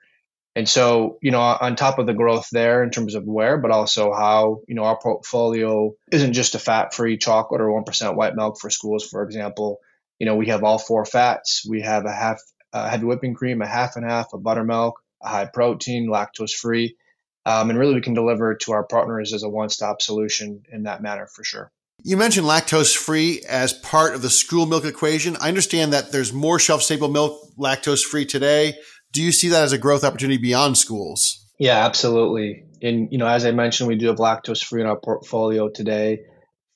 And 0.57 0.67
so, 0.67 1.19
you 1.21 1.33
know, 1.33 1.41
on 1.41 1.77
top 1.77 1.99
of 1.99 2.07
the 2.07 2.15
growth 2.15 2.49
there 2.51 2.83
in 2.83 2.91
terms 2.91 3.15
of 3.15 3.25
where, 3.25 3.59
but 3.59 3.71
also 3.71 4.15
how, 4.15 4.63
you 4.67 4.75
know, 4.75 4.85
our 4.85 4.99
portfolio 4.99 5.95
isn't 6.11 6.33
just 6.33 6.55
a 6.55 6.59
fat 6.59 6.95
free 6.95 7.19
chocolate 7.19 7.61
or 7.61 7.69
1% 7.69 8.15
white 8.15 8.35
milk 8.35 8.59
for 8.59 8.71
schools, 8.71 9.07
for 9.07 9.23
example. 9.23 9.81
You 10.19 10.25
know, 10.25 10.35
we 10.35 10.47
have 10.47 10.65
all 10.65 10.79
four 10.79 11.05
fats. 11.05 11.67
We 11.69 11.83
have 11.83 12.07
a 12.07 12.13
half 12.13 12.41
a 12.73 12.89
heavy 12.89 13.05
whipping 13.05 13.35
cream, 13.35 13.61
a 13.61 13.67
half 13.67 13.97
and 13.97 14.05
half, 14.05 14.33
a 14.33 14.39
buttermilk, 14.39 15.03
high 15.27 15.47
protein, 15.47 16.09
lactose 16.09 16.53
free. 16.53 16.97
Um, 17.45 17.71
and 17.71 17.79
really, 17.79 17.95
we 17.95 18.01
can 18.01 18.15
deliver 18.15 18.57
to 18.57 18.73
our 18.73 18.85
partners 18.85 19.33
as 19.33 19.43
a 19.43 19.49
one 19.49 19.69
stop 19.69 20.03
solution 20.03 20.63
in 20.73 20.85
that 20.85 21.03
manner 21.03 21.27
for 21.27 21.45
sure. 21.45 21.71
You 22.03 22.17
mentioned 22.17 22.47
lactose 22.47 22.97
free 22.97 23.43
as 23.49 23.73
part 23.73 24.15
of 24.15 24.23
the 24.23 24.31
school 24.31 24.67
milk 24.67 24.85
equation. 24.85 25.37
I 25.41 25.49
understand 25.49 25.93
that 25.93 26.13
there's 26.13 26.33
more 26.33 26.59
shelf 26.59 26.83
stable 26.83 27.09
milk 27.09 27.51
lactose 27.59 28.03
free 28.03 28.27
today. 28.27 28.75
Do 29.13 29.23
you 29.23 29.33
see 29.33 29.49
that 29.49 29.63
as 29.63 29.73
a 29.73 29.79
growth 29.79 30.05
opportunity 30.05 30.39
beyond 30.39 30.77
schools? 30.77 31.47
Yeah, 31.59 31.85
absolutely. 31.85 32.65
And 32.83 33.11
you 33.11 33.19
know, 33.19 33.27
as 33.27 33.47
I 33.47 33.53
mentioned, 33.53 33.89
we 33.89 33.97
do 33.97 34.09
have 34.09 34.17
lactose 34.17 34.63
free 34.63 34.83
in 34.83 34.87
our 34.87 34.99
portfolio 34.99 35.69
today 35.69 36.21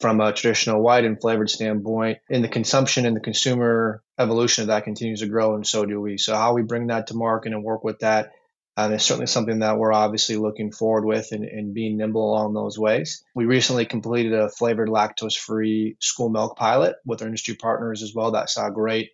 from 0.00 0.20
a 0.20 0.32
traditional 0.32 0.80
white 0.80 1.04
and 1.04 1.20
flavored 1.20 1.50
standpoint. 1.50 2.18
And 2.30 2.42
the 2.42 2.48
consumption 2.48 3.04
and 3.04 3.14
the 3.14 3.20
consumer 3.20 4.02
evolution 4.18 4.62
of 4.62 4.68
that 4.68 4.84
continues 4.84 5.20
to 5.20 5.26
grow, 5.26 5.54
and 5.54 5.66
so 5.66 5.84
do 5.84 6.00
we. 6.00 6.16
So, 6.16 6.34
how 6.34 6.54
we 6.54 6.62
bring 6.62 6.86
that 6.86 7.08
to 7.08 7.14
market 7.14 7.52
and 7.52 7.62
work 7.62 7.84
with 7.84 7.98
that 8.00 8.32
um, 8.80 8.92
is 8.92 9.02
certainly 9.02 9.26
something 9.26 9.58
that 9.60 9.78
we're 9.78 9.92
obviously 9.92 10.36
looking 10.36 10.72
forward 10.72 11.04
with 11.04 11.32
and, 11.32 11.44
and 11.44 11.74
being 11.74 11.96
nimble 11.96 12.30
along 12.30 12.54
those 12.54 12.78
ways. 12.78 13.22
We 13.34 13.44
recently 13.44 13.84
completed 13.84 14.32
a 14.32 14.48
flavored 14.48 14.88
lactose 14.88 15.36
free 15.36 15.96
school 16.00 16.30
milk 16.30 16.56
pilot 16.56 16.96
with 17.04 17.20
our 17.20 17.28
industry 17.28 17.54
partners 17.54 18.02
as 18.02 18.14
well 18.14 18.32
that 18.32 18.48
saw 18.48 18.70
great 18.70 19.10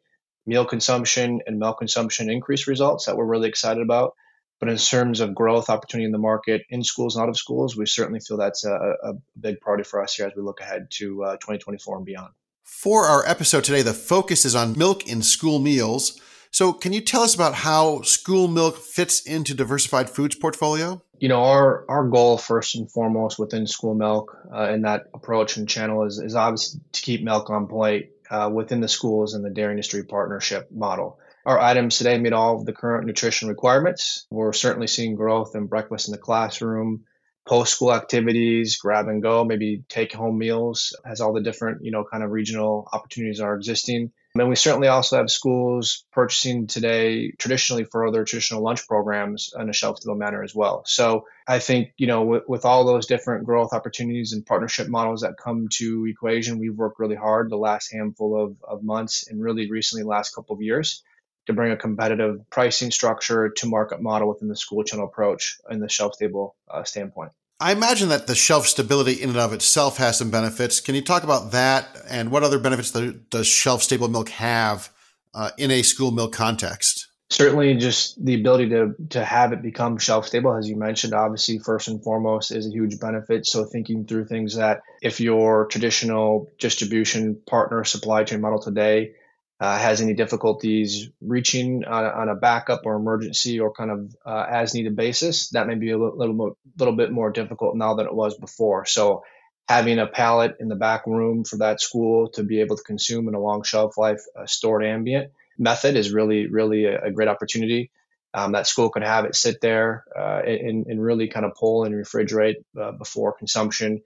meal 0.46 0.64
consumption 0.64 1.40
and 1.46 1.58
milk 1.58 1.78
consumption 1.78 2.30
increase 2.30 2.68
results 2.68 3.06
that 3.06 3.16
we're 3.16 3.24
really 3.24 3.48
excited 3.48 3.82
about. 3.82 4.14
But 4.60 4.70
in 4.70 4.76
terms 4.76 5.20
of 5.20 5.34
growth 5.34 5.68
opportunity 5.68 6.06
in 6.06 6.12
the 6.12 6.18
market 6.18 6.62
in 6.70 6.82
schools 6.82 7.16
and 7.16 7.24
out 7.24 7.28
of 7.28 7.36
schools, 7.36 7.76
we 7.76 7.84
certainly 7.84 8.20
feel 8.20 8.38
that's 8.38 8.64
a, 8.64 8.94
a 9.02 9.12
big 9.38 9.60
priority 9.60 9.84
for 9.84 10.02
us 10.02 10.14
here 10.14 10.26
as 10.26 10.32
we 10.34 10.42
look 10.42 10.60
ahead 10.60 10.86
to 10.92 11.24
uh, 11.24 11.32
2024 11.34 11.96
and 11.96 12.06
beyond. 12.06 12.32
For 12.62 13.04
our 13.04 13.26
episode 13.26 13.64
today, 13.64 13.82
the 13.82 13.92
focus 13.92 14.44
is 14.44 14.54
on 14.54 14.78
milk 14.78 15.06
in 15.06 15.22
school 15.22 15.58
meals. 15.58 16.20
So, 16.50 16.72
can 16.72 16.92
you 16.92 17.00
tell 17.00 17.22
us 17.22 17.34
about 17.34 17.54
how 17.54 18.02
school 18.02 18.48
milk 18.48 18.76
fits 18.78 19.20
into 19.20 19.54
Diversified 19.54 20.08
Foods 20.08 20.36
portfolio? 20.36 21.02
You 21.18 21.28
know, 21.28 21.42
our 21.42 21.84
our 21.88 22.08
goal 22.08 22.38
first 22.38 22.74
and 22.76 22.90
foremost 22.90 23.38
within 23.38 23.66
school 23.66 23.94
milk 23.94 24.36
uh, 24.54 24.70
in 24.70 24.82
that 24.82 25.06
approach 25.14 25.56
and 25.56 25.68
channel 25.68 26.04
is 26.04 26.18
is 26.18 26.34
obviously 26.34 26.80
to 26.92 27.00
keep 27.00 27.22
milk 27.22 27.50
on 27.50 27.66
plate 27.66 28.10
uh, 28.30 28.50
within 28.52 28.80
the 28.80 28.88
schools 28.88 29.34
and 29.34 29.44
the 29.44 29.50
dairy 29.50 29.72
industry 29.72 30.04
partnership 30.04 30.70
model. 30.70 31.18
Our 31.44 31.60
items 31.60 31.98
today 31.98 32.18
meet 32.18 32.32
all 32.32 32.56
of 32.56 32.66
the 32.66 32.72
current 32.72 33.06
nutrition 33.06 33.48
requirements. 33.48 34.26
We're 34.30 34.52
certainly 34.52 34.88
seeing 34.88 35.14
growth 35.14 35.54
in 35.54 35.66
breakfast 35.66 36.08
in 36.08 36.12
the 36.12 36.18
classroom, 36.18 37.04
post 37.46 37.72
school 37.72 37.94
activities, 37.94 38.76
grab 38.78 39.06
and 39.06 39.22
go, 39.22 39.44
maybe 39.44 39.84
take 39.88 40.12
home 40.12 40.38
meals, 40.38 40.96
as 41.06 41.20
all 41.20 41.32
the 41.32 41.40
different, 41.40 41.84
you 41.84 41.92
know, 41.92 42.04
kind 42.04 42.24
of 42.24 42.30
regional 42.30 42.88
opportunities 42.92 43.40
are 43.40 43.54
existing. 43.54 44.10
And 44.40 44.48
we 44.48 44.56
certainly 44.56 44.88
also 44.88 45.16
have 45.16 45.30
schools 45.30 46.04
purchasing 46.12 46.66
today 46.66 47.32
traditionally 47.32 47.84
for 47.84 48.06
other 48.06 48.24
traditional 48.24 48.62
lunch 48.62 48.86
programs 48.86 49.52
in 49.58 49.68
a 49.68 49.72
shelf 49.72 49.98
stable 49.98 50.16
manner 50.16 50.42
as 50.42 50.54
well. 50.54 50.82
So 50.86 51.26
I 51.46 51.58
think, 51.58 51.92
you 51.96 52.06
know, 52.06 52.24
with, 52.24 52.42
with 52.48 52.64
all 52.64 52.84
those 52.84 53.06
different 53.06 53.44
growth 53.44 53.72
opportunities 53.72 54.32
and 54.32 54.44
partnership 54.44 54.88
models 54.88 55.20
that 55.20 55.36
come 55.36 55.68
to 55.74 56.06
equation, 56.06 56.58
we've 56.58 56.76
worked 56.76 56.98
really 56.98 57.16
hard 57.16 57.50
the 57.50 57.56
last 57.56 57.92
handful 57.92 58.42
of, 58.42 58.56
of 58.62 58.82
months 58.82 59.28
and 59.28 59.42
really 59.42 59.70
recently 59.70 60.04
last 60.04 60.34
couple 60.34 60.54
of 60.54 60.62
years 60.62 61.02
to 61.46 61.52
bring 61.52 61.72
a 61.72 61.76
competitive 61.76 62.40
pricing 62.50 62.90
structure 62.90 63.50
to 63.50 63.68
market 63.68 64.02
model 64.02 64.28
within 64.28 64.48
the 64.48 64.56
school 64.56 64.82
channel 64.82 65.06
approach 65.06 65.58
and 65.68 65.82
the 65.82 65.88
shelf 65.88 66.14
stable 66.14 66.56
uh, 66.68 66.84
standpoint. 66.84 67.32
I 67.58 67.72
imagine 67.72 68.10
that 68.10 68.26
the 68.26 68.34
shelf 68.34 68.66
stability 68.66 69.22
in 69.22 69.30
and 69.30 69.38
of 69.38 69.54
itself 69.54 69.96
has 69.96 70.18
some 70.18 70.30
benefits. 70.30 70.80
Can 70.80 70.94
you 70.94 71.00
talk 71.00 71.22
about 71.22 71.52
that 71.52 71.88
and 72.08 72.30
what 72.30 72.42
other 72.42 72.58
benefits 72.58 72.90
does 73.30 73.46
shelf 73.46 73.82
stable 73.82 74.08
milk 74.08 74.28
have 74.28 74.90
uh, 75.32 75.50
in 75.56 75.70
a 75.70 75.82
school 75.82 76.10
milk 76.10 76.34
context? 76.34 77.08
Certainly, 77.28 77.78
just 77.78 78.22
the 78.24 78.34
ability 78.34 78.68
to 78.68 78.94
to 79.10 79.24
have 79.24 79.52
it 79.52 79.62
become 79.62 79.98
shelf 79.98 80.28
stable, 80.28 80.54
as 80.54 80.68
you 80.68 80.76
mentioned, 80.76 81.12
obviously 81.12 81.58
first 81.58 81.88
and 81.88 82.00
foremost 82.02 82.52
is 82.52 82.66
a 82.66 82.70
huge 82.70 83.00
benefit. 83.00 83.46
So 83.46 83.64
thinking 83.64 84.04
through 84.04 84.26
things 84.26 84.56
that 84.56 84.82
if 85.02 85.18
your 85.18 85.66
traditional 85.66 86.52
distribution 86.58 87.40
partner 87.46 87.82
supply 87.84 88.22
chain 88.22 88.42
model 88.42 88.60
today 88.60 89.14
uh, 89.58 89.78
has 89.78 90.00
any 90.00 90.12
difficulties 90.12 91.08
reaching 91.20 91.84
on, 91.84 92.04
on, 92.04 92.28
a 92.28 92.34
backup 92.34 92.82
or 92.84 92.94
emergency 92.94 93.58
or 93.58 93.72
kind 93.72 93.90
of 93.90 94.16
uh, 94.26 94.46
as 94.48 94.74
needed 94.74 94.94
basis, 94.94 95.48
that 95.50 95.66
may 95.66 95.74
be 95.74 95.90
a 95.90 95.98
little, 95.98 96.18
little, 96.18 96.58
little 96.78 96.94
bit 96.94 97.10
more 97.10 97.30
difficult 97.30 97.74
now 97.74 97.94
than 97.94 98.06
it 98.06 98.14
was 98.14 98.36
before. 98.36 98.84
So 98.84 99.24
having 99.66 99.98
a 99.98 100.06
pallet 100.06 100.56
in 100.60 100.68
the 100.68 100.76
back 100.76 101.06
room 101.06 101.44
for 101.44 101.56
that 101.58 101.80
school 101.80 102.28
to 102.30 102.42
be 102.42 102.60
able 102.60 102.76
to 102.76 102.82
consume 102.82 103.28
in 103.28 103.34
a 103.34 103.40
long 103.40 103.62
shelf 103.62 103.96
life 103.96 104.20
uh, 104.38 104.46
stored 104.46 104.84
ambient 104.84 105.32
method 105.58 105.96
is 105.96 106.12
really, 106.12 106.46
really 106.46 106.84
a, 106.84 107.04
a 107.04 107.10
great 107.10 107.28
opportunity. 107.28 107.90
Um, 108.34 108.52
that 108.52 108.66
school 108.66 108.90
could 108.90 109.02
have 109.02 109.24
it 109.24 109.34
sit 109.34 109.62
there 109.62 110.04
uh, 110.14 110.42
and, 110.44 110.86
and 110.86 111.02
really 111.02 111.28
kind 111.28 111.46
of 111.46 111.54
pull 111.54 111.84
and 111.84 111.94
refrigerate 111.94 112.56
uh, 112.78 112.92
before 112.92 113.32
consumption 113.32 114.02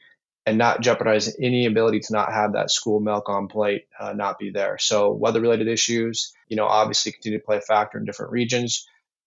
and 0.50 0.58
not 0.58 0.80
jeopardize 0.80 1.32
any 1.40 1.66
ability 1.66 2.00
to 2.00 2.12
not 2.12 2.32
have 2.32 2.54
that 2.54 2.72
school 2.72 2.98
milk 2.98 3.28
on 3.28 3.46
plate 3.46 3.84
uh, 4.00 4.12
not 4.12 4.36
be 4.36 4.50
there. 4.50 4.78
So 4.78 5.12
weather 5.12 5.40
related 5.40 5.68
issues, 5.68 6.32
you 6.48 6.56
know, 6.56 6.66
obviously 6.66 7.12
continue 7.12 7.38
to 7.38 7.44
play 7.44 7.58
a 7.58 7.60
factor 7.60 7.98
in 7.98 8.04
different 8.04 8.32
regions, 8.32 8.84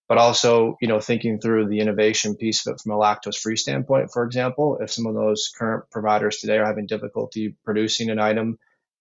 but 0.09 0.17
also, 0.17 0.75
you 0.81 0.89
know, 0.89 0.99
thinking 0.99 1.39
through 1.39 1.69
the 1.69 1.79
innovation 1.79 2.35
piece 2.35 2.67
of 2.67 2.73
it 2.73 2.81
from 2.81 2.91
a 2.91 2.97
lactose 2.97 3.37
free 3.37 3.55
standpoint, 3.55 4.11
for 4.11 4.25
example, 4.25 4.79
if 4.81 4.91
some 4.91 5.05
of 5.05 5.15
those 5.15 5.49
current 5.57 5.85
providers 5.89 6.39
today 6.39 6.57
are 6.57 6.65
having 6.65 6.87
difficulty 6.87 7.55
producing 7.63 8.09
an 8.09 8.19
item 8.19 8.59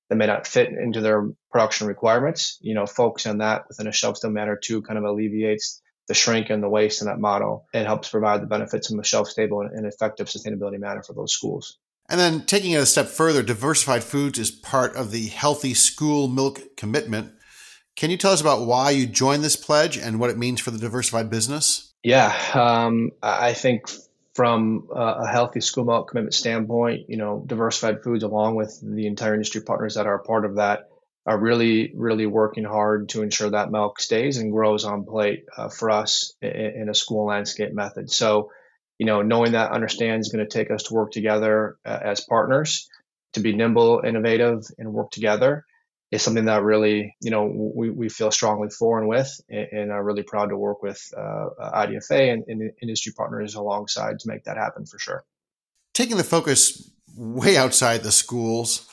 that 0.09 0.15
may 0.15 0.27
not 0.27 0.47
fit 0.47 0.69
into 0.69 1.01
their 1.01 1.29
production 1.51 1.89
requirements. 1.89 2.57
You 2.61 2.75
know, 2.75 2.87
focus 2.87 3.27
on 3.27 3.39
that 3.39 3.65
within 3.67 3.89
a 3.89 3.93
shelf 3.93 4.19
stable 4.19 4.35
manner 4.35 4.57
too 4.57 4.83
kind 4.83 4.97
of 4.97 5.05
alleviates 5.05 5.83
the 6.07 6.15
shrink 6.15 6.51
and 6.51 6.63
the 6.63 6.69
waste 6.69 7.01
in 7.03 7.09
that 7.09 7.19
model. 7.19 7.67
It 7.75 7.85
helps 7.85 8.11
provide 8.11 8.43
the 8.43 8.47
benefits 8.47 8.89
from 8.89 9.01
a 9.01 9.05
shelf 9.05 9.29
stable 9.29 9.63
and 9.63 9.87
effective 9.87 10.29
sustainability 10.29 10.79
manner 10.79 11.03
for 11.03 11.15
those 11.15 11.33
schools. 11.33 11.79
And 12.09 12.21
then 12.21 12.45
taking 12.45 12.73
it 12.73 12.77
a 12.77 12.87
step 12.87 13.07
further, 13.07 13.43
diversified 13.43 14.05
foods 14.05 14.39
is 14.39 14.51
part 14.51 14.95
of 14.97 15.11
the 15.11 15.29
healthy 15.29 15.75
school 15.75 16.29
milk 16.29 16.77
commitment. 16.77 17.33
Can 17.97 18.11
you 18.11 18.17
tell 18.17 18.33
us 18.33 18.41
about 18.41 18.67
why 18.67 18.91
you 18.91 19.07
joined 19.07 19.45
this 19.45 19.57
pledge 19.57 19.97
and 19.97 20.19
what 20.19 20.31
it 20.31 20.39
means 20.39 20.61
for 20.61 20.71
the 20.71 20.79
diversified 20.79 21.31
business? 21.31 21.93
Yeah, 22.03 22.35
um, 22.55 23.11
I 23.23 23.53
think 23.53 23.89
from 24.35 24.89
a 24.91 25.27
healthy 25.27 25.61
school 25.61 25.85
milk 25.85 26.09
commitment 26.09 26.35
standpoint, 26.35 27.09
you 27.09 27.17
know, 27.17 27.43
diversified 27.47 28.03
foods, 28.03 28.25
along 28.25 28.57
with 28.57 28.79
the 28.83 29.07
entire 29.07 29.35
industry 29.35 29.61
partners 29.61 29.95
that 29.95 30.07
are 30.07 30.19
part 30.19 30.45
of 30.45 30.57
that, 30.57 30.89
are 31.27 31.39
really, 31.39 31.93
really 31.95 32.27
working 32.27 32.65
hard 32.65 33.11
to 33.11 33.23
ensure 33.23 33.51
that 33.51 33.71
milk 33.71 34.01
stays 34.01 34.39
and 34.39 34.51
grows 34.51 34.85
on 34.85 35.05
plate 35.05 35.45
uh, 35.57 35.69
for 35.69 35.91
us 35.91 36.35
in, 36.41 36.89
a 36.89 36.95
school 36.95 37.27
landscape 37.27 37.73
method. 37.73 38.11
So, 38.11 38.51
you 39.03 39.07
know, 39.07 39.21
knowing 39.21 39.51
that 39.51 39.73
understand 39.73 40.21
is 40.21 40.29
going 40.29 40.47
to 40.47 40.49
take 40.49 40.71
us 40.71 40.85
to 40.85 40.95
work 40.95 41.11
together 41.11 41.77
uh, 41.85 41.99
as 42.05 42.21
partners 42.21 42.89
to 43.33 43.41
be 43.41 43.53
nimble, 43.53 44.01
innovative, 44.07 44.63
and 44.79 44.93
work 44.93 45.11
together 45.11 45.65
is 46.13 46.23
something 46.23 46.45
that 46.45 46.63
really, 46.63 47.17
you 47.21 47.33
know, 47.33 47.73
we, 47.75 47.91
we 47.91 48.09
feel 48.09 48.31
strongly 48.31 48.69
for 48.71 49.01
and 49.01 49.09
with, 49.09 49.41
and, 49.49 49.67
and 49.73 49.91
are 49.91 50.05
really 50.05 50.23
proud 50.23 50.51
to 50.51 50.57
work 50.57 50.85
with 50.85 51.13
uh, 51.17 51.49
IDFA 51.75 52.33
and, 52.33 52.45
and 52.47 52.71
industry 52.81 53.13
partners 53.13 53.57
alongside 53.57 54.21
to 54.21 54.29
make 54.29 54.45
that 54.45 54.57
happen 54.57 54.87
for 54.87 55.01
sure. 55.01 55.25
Taking 55.95 56.17
the 56.17 56.23
focus 56.23 56.89
way 57.17 57.57
outside 57.57 58.05
the 58.05 58.13
schools, 58.13 58.89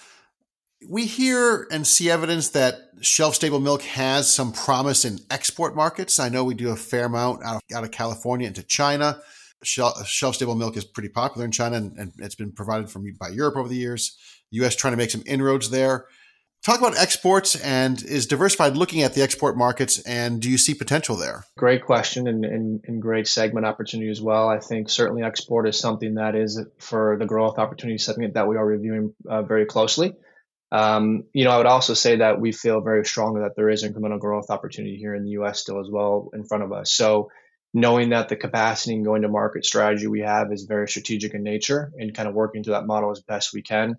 we 0.88 1.06
hear 1.06 1.68
and 1.72 1.86
see 1.86 2.10
evidence 2.10 2.50
that 2.50 2.80
shelf 3.02 3.36
stable 3.36 3.60
milk 3.60 3.84
has 3.84 4.28
some 4.28 4.54
promise 4.54 5.06
in 5.06 5.20
export 5.30 5.76
markets. 5.76 6.20
I 6.20 6.30
know 6.30 6.44
we 6.44 6.56
do 6.56 6.72
a 6.72 6.76
fair 6.76 7.06
amount 7.06 7.44
out 7.44 7.58
of, 7.58 7.78
out 7.78 7.84
of 7.84 7.92
California 7.92 8.48
into 8.48 8.64
China. 8.64 9.22
Shelf, 9.64 10.36
stable 10.36 10.56
milk 10.56 10.78
is 10.78 10.86
pretty 10.86 11.10
popular 11.10 11.46
in 11.46 11.52
China 11.52 11.78
and, 11.78 11.98
and 11.98 12.14
it's 12.20 12.36
been 12.36 12.52
provided 12.52 12.90
from 12.90 13.06
by 13.20 13.30
Europe 13.30 13.58
over 13.58 13.68
the 13.68 13.76
years. 13.76 14.18
US 14.52 14.76
trying 14.76 14.94
to 14.94 14.98
make 14.98 15.12
some 15.12 15.24
inroads 15.26 15.70
there. 15.70 16.06
Talk 16.64 16.80
about 16.80 16.98
exports 16.98 17.56
and 17.56 18.04
is 18.04 18.28
Diversified 18.28 18.76
looking 18.76 19.02
at 19.02 19.14
the 19.14 19.22
export 19.22 19.58
markets 19.58 20.00
and 20.02 20.42
do 20.42 20.50
you 20.50 20.58
see 20.58 20.74
potential 20.74 21.16
there? 21.16 21.46
Great 21.58 21.86
question 21.86 22.28
and, 22.28 22.44
and, 22.44 22.82
and, 22.86 23.02
great 23.02 23.28
segment 23.28 23.66
opportunity 23.66 24.10
as 24.10 24.22
well. 24.22 24.50
I 24.50 24.60
think 24.60 24.90
certainly 24.90 25.24
export 25.24 25.70
is 25.70 25.80
something 25.80 26.16
that 26.16 26.36
is 26.36 26.62
for 26.78 27.16
the 27.18 27.26
growth 27.26 27.60
opportunity 27.60 27.98
segment 27.98 28.34
that 28.34 28.48
we 28.48 28.58
are 28.58 28.66
reviewing 28.66 29.14
uh, 29.30 29.44
very 29.44 29.66
closely. 29.66 30.14
Um, 30.72 31.24
you 31.34 31.46
know, 31.46 31.52
I 31.52 31.58
would 31.58 31.66
also 31.66 31.94
say 31.94 32.18
that 32.18 32.40
we 32.40 32.52
feel 32.52 32.82
very 32.82 33.06
strongly 33.06 33.42
that 33.42 33.56
there 33.56 33.70
is 33.70 33.84
incremental 33.84 34.20
growth 34.20 34.50
opportunity 34.50 34.98
here 34.98 35.16
in 35.16 35.24
the 35.24 35.32
U.S. 35.32 35.60
still 35.60 35.80
as 35.80 35.88
well 35.90 36.30
in 36.34 36.44
front 36.44 36.64
of 36.64 36.72
us. 36.72 36.92
So, 36.94 37.30
knowing 37.74 38.10
that 38.10 38.30
the 38.30 38.36
capacity 38.36 38.96
and 38.96 39.06
going 39.06 39.22
to 39.22 39.30
market 39.30 39.66
strategy 39.66 40.08
we 40.08 40.22
have 40.22 40.52
is 40.52 40.64
very 40.64 40.88
strategic 40.88 41.34
in 41.34 41.44
nature, 41.44 41.92
and 41.98 42.16
kind 42.16 42.28
of 42.28 42.36
working 42.36 42.64
to 42.64 42.72
that 42.72 42.88
model 42.88 43.12
as 43.12 43.22
best 43.22 43.54
we 43.54 43.62
can. 43.62 43.98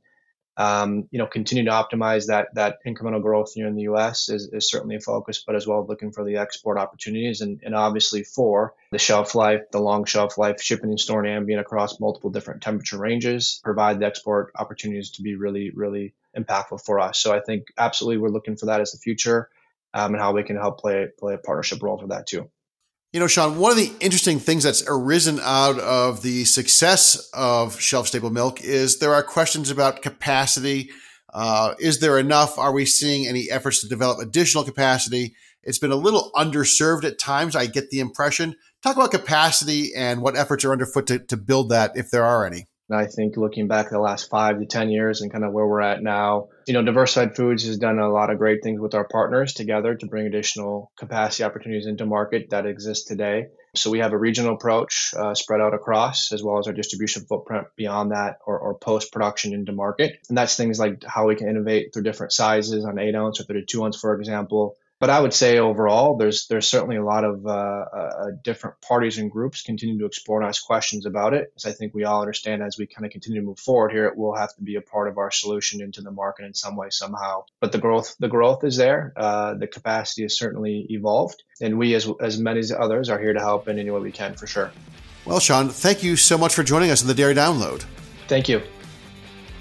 Um, 0.57 1.09
you 1.11 1.19
know, 1.19 1.27
continue 1.27 1.65
to 1.65 1.71
optimize 1.71 2.27
that 2.27 2.49
that 2.55 2.79
incremental 2.87 3.23
growth 3.23 3.55
here 3.55 3.67
in 3.67 3.77
the 3.77 3.83
U.S. 3.83 4.29
is, 4.29 4.51
is 4.53 4.69
certainly 4.69 4.97
a 4.97 5.01
focus, 5.01 5.43
but 5.47 5.57
as 5.57 5.67
well 5.67 5.87
looking 5.87 6.13
for 6.13 6.25
the 6.25 6.37
export 6.37 6.77
opportunities, 6.77 7.41
and, 7.41 7.61
and 7.65 7.75
obviously 7.75 8.25
for 8.25 8.75
the 8.91 8.99
shelf 8.99 9.35
life, 9.35 9.63
the 9.71 9.81
long 9.81 10.05
shelf 10.05 10.37
life, 10.37 10.61
shipping 10.61 10.91
and 10.91 11.01
storing 11.01 11.33
ambient 11.33 11.61
across 11.61 12.01
multiple 12.01 12.31
different 12.31 12.63
temperature 12.63 12.99
ranges, 12.99 13.61
provide 13.63 14.01
the 14.01 14.07
export 14.07 14.53
opportunities 14.59 15.13
to 15.13 15.23
be 15.23 15.37
really, 15.37 15.71
really 15.71 16.13
impactful 16.37 16.85
for 16.85 17.01
us. 17.01 17.19
So 17.19 17.33
I 17.33 17.41
think 17.41 17.69
absolutely 17.79 18.19
we're 18.19 18.29
looking 18.29 18.57
for 18.57 18.67
that 18.67 18.81
as 18.81 18.93
the 18.93 18.99
future 18.99 19.49
um, 19.95 20.13
and 20.13 20.21
how 20.21 20.33
we 20.33 20.43
can 20.43 20.57
help 20.57 20.81
play 20.81 21.09
play 21.19 21.35
a 21.35 21.39
partnership 21.39 21.83
role 21.83 21.99
for 21.99 22.09
that 22.09 22.27
too. 22.27 22.51
You 23.13 23.19
know, 23.19 23.27
Sean, 23.27 23.59
one 23.59 23.73
of 23.73 23.77
the 23.77 23.93
interesting 23.99 24.39
things 24.39 24.63
that's 24.63 24.85
arisen 24.87 25.41
out 25.43 25.81
of 25.81 26.23
the 26.23 26.45
success 26.45 27.29
of 27.35 27.81
shelf 27.81 28.07
stable 28.07 28.31
milk 28.31 28.61
is 28.61 29.01
there 29.01 29.13
are 29.15 29.25
questions 29.25 29.69
about 29.69 30.01
capacity. 30.01 30.91
Uh, 31.35 31.75
is 31.81 31.99
there 31.99 32.21
enough? 32.21 32.57
Are 32.57 32.73
we 32.73 32.87
seeing 32.87 33.27
any 33.27 33.51
efforts 33.51 33.81
to 33.81 33.89
develop 33.89 34.21
additional 34.21 34.63
capacity? 34.63 35.35
It's 35.65 35.81
been 35.81 35.91
a 35.91 35.97
little 35.97 36.31
underserved 36.37 37.03
at 37.03 37.19
times. 37.19 37.57
I 37.57 37.67
get 37.67 37.91
the 37.91 37.99
impression. 37.99 38.55
Talk 38.81 38.95
about 38.95 39.11
capacity 39.11 39.93
and 39.93 40.23
what 40.23 40.37
efforts 40.37 40.65
are 40.65 40.71
underfoot 40.71 41.09
to, 41.09 41.19
to 41.19 41.37
build 41.37 41.71
that, 41.71 41.97
if 41.97 42.13
there 42.13 42.25
are 42.25 42.47
any. 42.47 42.69
And 42.91 42.99
I 42.99 43.07
think 43.07 43.37
looking 43.37 43.69
back 43.69 43.91
the 43.91 44.01
last 44.01 44.29
five 44.29 44.59
to 44.59 44.67
10 44.67 44.91
years 44.91 45.21
and 45.21 45.31
kind 45.31 45.45
of 45.45 45.53
where 45.53 45.67
we're 45.67 45.81
at 45.81 46.03
now, 46.03 46.49
you 46.67 46.75
know, 46.75 46.83
Diversified 46.83 47.37
Foods 47.37 47.65
has 47.67 47.79
done 47.79 48.01
a 48.01 48.11
lot 48.11 48.31
of 48.31 48.39
great 48.39 48.65
things 48.65 48.81
with 48.81 48.95
our 48.95 49.07
partners 49.07 49.55
together 49.55 49.95
to 49.95 50.07
bring 50.07 50.27
additional 50.27 50.91
capacity 50.99 51.45
opportunities 51.45 51.87
into 51.87 52.05
market 52.05 52.51
that 52.51 52.67
exist 52.67 53.07
today. 53.07 53.47
So 53.77 53.91
we 53.91 54.01
have 54.01 54.13
a 54.13 54.19
regional 54.19 54.55
approach 54.55 55.15
uh, 55.17 55.35
spread 55.35 55.61
out 55.61 55.75
across, 55.75 56.33
as 56.33 56.43
well 56.43 56.59
as 56.59 56.67
our 56.67 56.73
distribution 56.73 57.25
footprint 57.27 57.69
beyond 57.77 58.11
that 58.11 58.39
or, 58.45 58.59
or 58.59 58.75
post 58.75 59.13
production 59.13 59.55
into 59.55 59.71
market. 59.71 60.19
And 60.29 60.37
that's 60.37 60.57
things 60.57 60.81
like 60.81 61.05
how 61.05 61.29
we 61.29 61.37
can 61.37 61.49
innovate 61.49 61.95
through 61.95 62.03
different 62.03 62.33
sizes 62.33 62.85
on 62.85 62.99
eight 62.99 63.15
ounce 63.15 63.41
or 63.41 63.45
32 63.45 63.85
ounce, 63.85 64.01
for 64.01 64.19
example, 64.19 64.77
but 65.01 65.09
I 65.09 65.19
would 65.19 65.33
say 65.33 65.59
overall, 65.59 66.19
there's 66.19 66.47
there's 66.47 66.69
certainly 66.69 66.97
a 66.97 67.05
lot 67.05 67.25
of 67.25 67.47
uh, 67.47 67.51
uh, 67.51 68.27
different 68.45 68.81
parties 68.83 69.17
and 69.17 69.31
groups 69.31 69.63
continue 69.63 69.99
to 69.99 70.05
explore 70.05 70.41
and 70.41 70.49
ask 70.49 70.65
questions 70.65 71.07
about 71.07 71.33
it. 71.33 71.53
As 71.57 71.65
I 71.65 71.73
think 71.73 71.95
we 71.95 72.05
all 72.05 72.21
understand, 72.21 72.63
as 72.63 72.77
we 72.77 72.87
kind 72.87 73.07
of 73.07 73.11
continue 73.11 73.41
to 73.41 73.47
move 73.47 73.59
forward 73.59 73.93
here, 73.93 74.05
it 74.05 74.17
will 74.17 74.37
have 74.37 74.55
to 74.57 74.63
be 74.63 74.77
a 74.77 74.83
part 74.83 75.09
of 75.09 75.17
our 75.17 75.31
solution 75.31 75.81
into 75.81 76.03
the 76.03 76.11
market 76.11 76.45
in 76.45 76.53
some 76.53 76.77
way 76.77 76.89
somehow. 76.91 77.45
But 77.61 77.73
the 77.73 77.79
growth 77.79 78.15
the 78.21 78.29
growth 78.29 78.63
is 78.63 78.77
there. 78.77 79.15
Uh, 79.17 79.55
the 79.55 79.67
capacity 79.67 80.23
has 80.23 80.37
certainly 80.37 80.87
evolved, 80.91 81.43
and 81.63 81.79
we 81.79 81.95
as 81.95 82.07
as 82.21 82.39
many 82.39 82.61
as 82.61 82.71
others 82.71 83.09
are 83.09 83.19
here 83.19 83.33
to 83.33 83.41
help 83.41 83.69
in 83.69 83.79
any 83.79 83.91
way 83.91 84.01
we 84.01 84.13
can 84.13 84.35
for 84.35 84.47
sure. 84.47 84.71
Well, 85.25 85.41
Sean, 85.41 85.71
thank 85.71 86.03
you 86.03 86.17
so 86.17 86.37
much 86.37 86.55
for 86.55 86.63
joining 86.63 86.91
us 86.91 87.01
in 87.01 87.09
the 87.09 87.15
Dairy 87.15 87.35
Download. 87.35 87.85
Thank 88.29 88.51
you. 88.51 88.63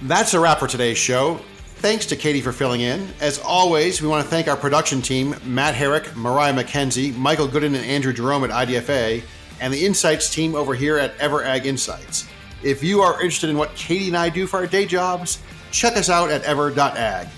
That's 0.01 0.33
a 0.33 0.39
wrap 0.39 0.59
for 0.59 0.67
today's 0.67 0.97
show. 0.97 1.39
Thanks 1.79 2.05
to 2.07 2.17
Katie 2.17 2.41
for 2.41 2.51
filling 2.51 2.81
in. 2.81 3.07
As 3.21 3.39
always, 3.39 4.01
we 4.01 4.09
want 4.09 4.21
to 4.21 4.29
thank 4.29 4.49
our 4.49 4.57
production 4.57 5.01
team 5.01 5.33
Matt 5.45 5.75
Herrick, 5.75 6.13
Mariah 6.13 6.53
McKenzie, 6.53 7.15
Michael 7.15 7.47
Gooden, 7.47 7.67
and 7.67 7.77
Andrew 7.77 8.11
Jerome 8.11 8.43
at 8.43 8.49
IDFA, 8.49 9.23
and 9.61 9.73
the 9.73 9.85
Insights 9.85 10.29
team 10.29 10.55
over 10.55 10.75
here 10.75 10.97
at 10.97 11.17
EverAg 11.19 11.63
Insights. 11.63 12.27
If 12.63 12.83
you 12.83 12.99
are 12.99 13.13
interested 13.21 13.49
in 13.49 13.57
what 13.57 13.73
Katie 13.75 14.09
and 14.09 14.17
I 14.17 14.27
do 14.27 14.45
for 14.45 14.57
our 14.57 14.67
day 14.67 14.85
jobs, 14.85 15.39
check 15.71 15.95
us 15.95 16.09
out 16.09 16.29
at 16.29 16.43
ever.ag. 16.43 17.29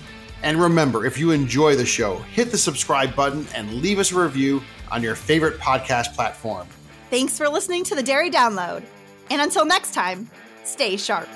And 0.42 0.60
remember, 0.60 1.06
if 1.06 1.18
you 1.18 1.30
enjoy 1.30 1.76
the 1.76 1.86
show, 1.86 2.16
hit 2.16 2.50
the 2.50 2.58
subscribe 2.58 3.14
button 3.14 3.46
and 3.54 3.72
leave 3.74 4.00
us 4.00 4.10
a 4.10 4.20
review 4.20 4.60
on 4.90 5.04
your 5.04 5.14
favorite 5.14 5.60
podcast 5.60 6.14
platform. 6.14 6.66
Thanks 7.10 7.38
for 7.38 7.48
listening 7.48 7.84
to 7.84 7.94
the 7.94 8.02
Dairy 8.02 8.28
Download. 8.28 8.82
And 9.30 9.40
until 9.40 9.64
next 9.64 9.94
time, 9.94 10.28
stay 10.64 10.96
sharp. 10.96 11.28